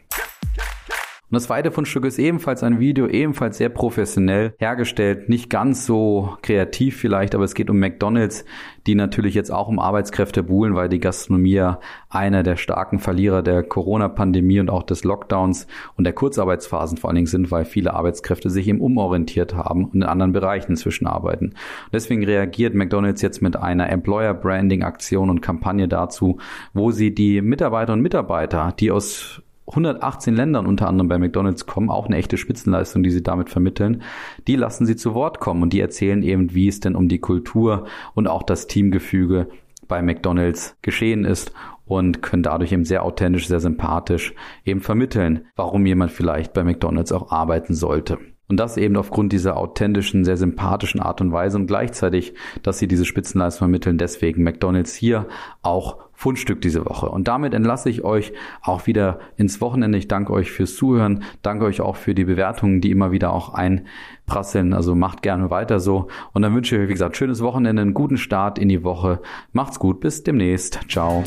Und 1.33 1.37
das 1.37 1.45
zweite 1.45 1.71
Fundstück 1.71 2.05
ist 2.05 2.19
ebenfalls 2.19 2.61
ein 2.61 2.79
Video, 2.79 3.07
ebenfalls 3.07 3.57
sehr 3.57 3.69
professionell 3.69 4.53
hergestellt, 4.59 5.29
nicht 5.29 5.49
ganz 5.49 5.83
so 5.83 6.37
kreativ 6.43 6.97
vielleicht, 6.97 7.33
aber 7.33 7.43
es 7.43 7.55
geht 7.55 7.71
um 7.71 7.79
McDonald's, 7.79 8.45
die 8.85 8.93
natürlich 8.93 9.33
jetzt 9.33 9.49
auch 9.49 9.67
um 9.67 9.79
Arbeitskräfte 9.79 10.43
buhlen, 10.43 10.75
weil 10.75 10.89
die 10.89 10.99
Gastronomie 10.99 11.53
ja 11.53 11.79
einer 12.07 12.43
der 12.43 12.55
starken 12.55 12.99
Verlierer 12.99 13.41
der 13.41 13.63
Corona-Pandemie 13.63 14.59
und 14.59 14.69
auch 14.69 14.83
des 14.83 15.03
Lockdowns 15.03 15.65
und 15.97 16.03
der 16.03 16.13
Kurzarbeitsphasen 16.13 16.99
vor 16.99 17.09
allen 17.09 17.15
Dingen 17.15 17.25
sind, 17.25 17.49
weil 17.49 17.65
viele 17.65 17.95
Arbeitskräfte 17.95 18.51
sich 18.51 18.67
eben 18.67 18.79
umorientiert 18.79 19.55
haben 19.55 19.85
und 19.85 19.95
in 19.95 20.03
anderen 20.03 20.33
Bereichen 20.33 20.73
inzwischen 20.73 21.07
arbeiten. 21.07 21.45
Und 21.45 21.93
deswegen 21.93 22.23
reagiert 22.23 22.75
McDonald's 22.75 23.23
jetzt 23.23 23.41
mit 23.41 23.55
einer 23.55 23.89
Employer 23.89 24.35
Branding 24.35 24.83
Aktion 24.83 25.31
und 25.31 25.41
Kampagne 25.41 25.87
dazu, 25.87 26.37
wo 26.75 26.91
sie 26.91 27.15
die 27.15 27.41
Mitarbeiter 27.41 27.93
und 27.93 28.01
Mitarbeiter, 28.01 28.75
die 28.79 28.91
aus 28.91 29.41
118 29.67 30.35
Ländern 30.35 30.65
unter 30.65 30.87
anderem 30.87 31.07
bei 31.07 31.17
McDonald's 31.17 31.65
kommen, 31.65 31.89
auch 31.89 32.07
eine 32.07 32.17
echte 32.17 32.37
Spitzenleistung, 32.37 33.03
die 33.03 33.11
sie 33.11 33.23
damit 33.23 33.49
vermitteln. 33.49 34.01
Die 34.47 34.55
lassen 34.55 34.85
sie 34.85 34.95
zu 34.95 35.13
Wort 35.13 35.39
kommen 35.39 35.63
und 35.63 35.73
die 35.73 35.79
erzählen 35.79 36.21
eben, 36.21 36.53
wie 36.53 36.67
es 36.67 36.79
denn 36.79 36.95
um 36.95 37.07
die 37.07 37.19
Kultur 37.19 37.85
und 38.13 38.27
auch 38.27 38.43
das 38.43 38.67
Teamgefüge 38.67 39.47
bei 39.87 40.01
McDonald's 40.01 40.75
geschehen 40.81 41.25
ist 41.25 41.53
und 41.85 42.21
können 42.21 42.43
dadurch 42.43 42.71
eben 42.71 42.85
sehr 42.85 43.03
authentisch, 43.03 43.47
sehr 43.47 43.59
sympathisch 43.59 44.33
eben 44.65 44.81
vermitteln, 44.81 45.47
warum 45.55 45.85
jemand 45.85 46.11
vielleicht 46.11 46.53
bei 46.53 46.63
McDonald's 46.63 47.11
auch 47.11 47.31
arbeiten 47.31 47.73
sollte. 47.73 48.17
Und 48.49 48.59
das 48.59 48.77
eben 48.77 48.97
aufgrund 48.97 49.31
dieser 49.31 49.57
authentischen, 49.57 50.25
sehr 50.25 50.37
sympathischen 50.37 50.99
Art 50.99 51.21
und 51.21 51.31
Weise 51.31 51.57
und 51.57 51.67
gleichzeitig, 51.67 52.33
dass 52.61 52.77
sie 52.77 52.87
diese 52.87 53.05
Spitzenleistung 53.05 53.59
vermitteln. 53.59 53.97
Deswegen 53.97 54.43
McDonald's 54.43 54.93
hier 54.93 55.27
auch 55.61 55.97
Fundstück 56.13 56.61
diese 56.61 56.85
Woche. 56.85 57.09
Und 57.09 57.27
damit 57.27 57.53
entlasse 57.53 57.89
ich 57.89 58.03
euch 58.03 58.33
auch 58.61 58.85
wieder 58.87 59.19
ins 59.35 59.59
Wochenende. 59.59 59.97
Ich 59.97 60.07
danke 60.07 60.31
euch 60.31 60.51
fürs 60.51 60.75
Zuhören, 60.75 61.23
danke 61.41 61.65
euch 61.65 61.81
auch 61.81 61.95
für 61.95 62.13
die 62.13 62.25
Bewertungen, 62.25 62.79
die 62.79 62.91
immer 62.91 63.11
wieder 63.11 63.33
auch 63.33 63.53
einprasseln. 63.53 64.73
Also 64.73 64.95
macht 64.95 65.21
gerne 65.21 65.49
weiter 65.49 65.79
so. 65.79 66.07
Und 66.33 66.43
dann 66.43 66.53
wünsche 66.53 66.75
ich 66.75 66.81
euch, 66.81 66.89
wie 66.89 66.93
gesagt, 66.93 67.17
schönes 67.17 67.41
Wochenende, 67.41 67.81
einen 67.81 67.93
guten 67.93 68.17
Start 68.17 68.59
in 68.59 68.69
die 68.69 68.83
Woche. 68.83 69.21
Macht's 69.51 69.79
gut, 69.79 69.99
bis 69.99 70.23
demnächst. 70.23 70.79
Ciao. 70.87 71.23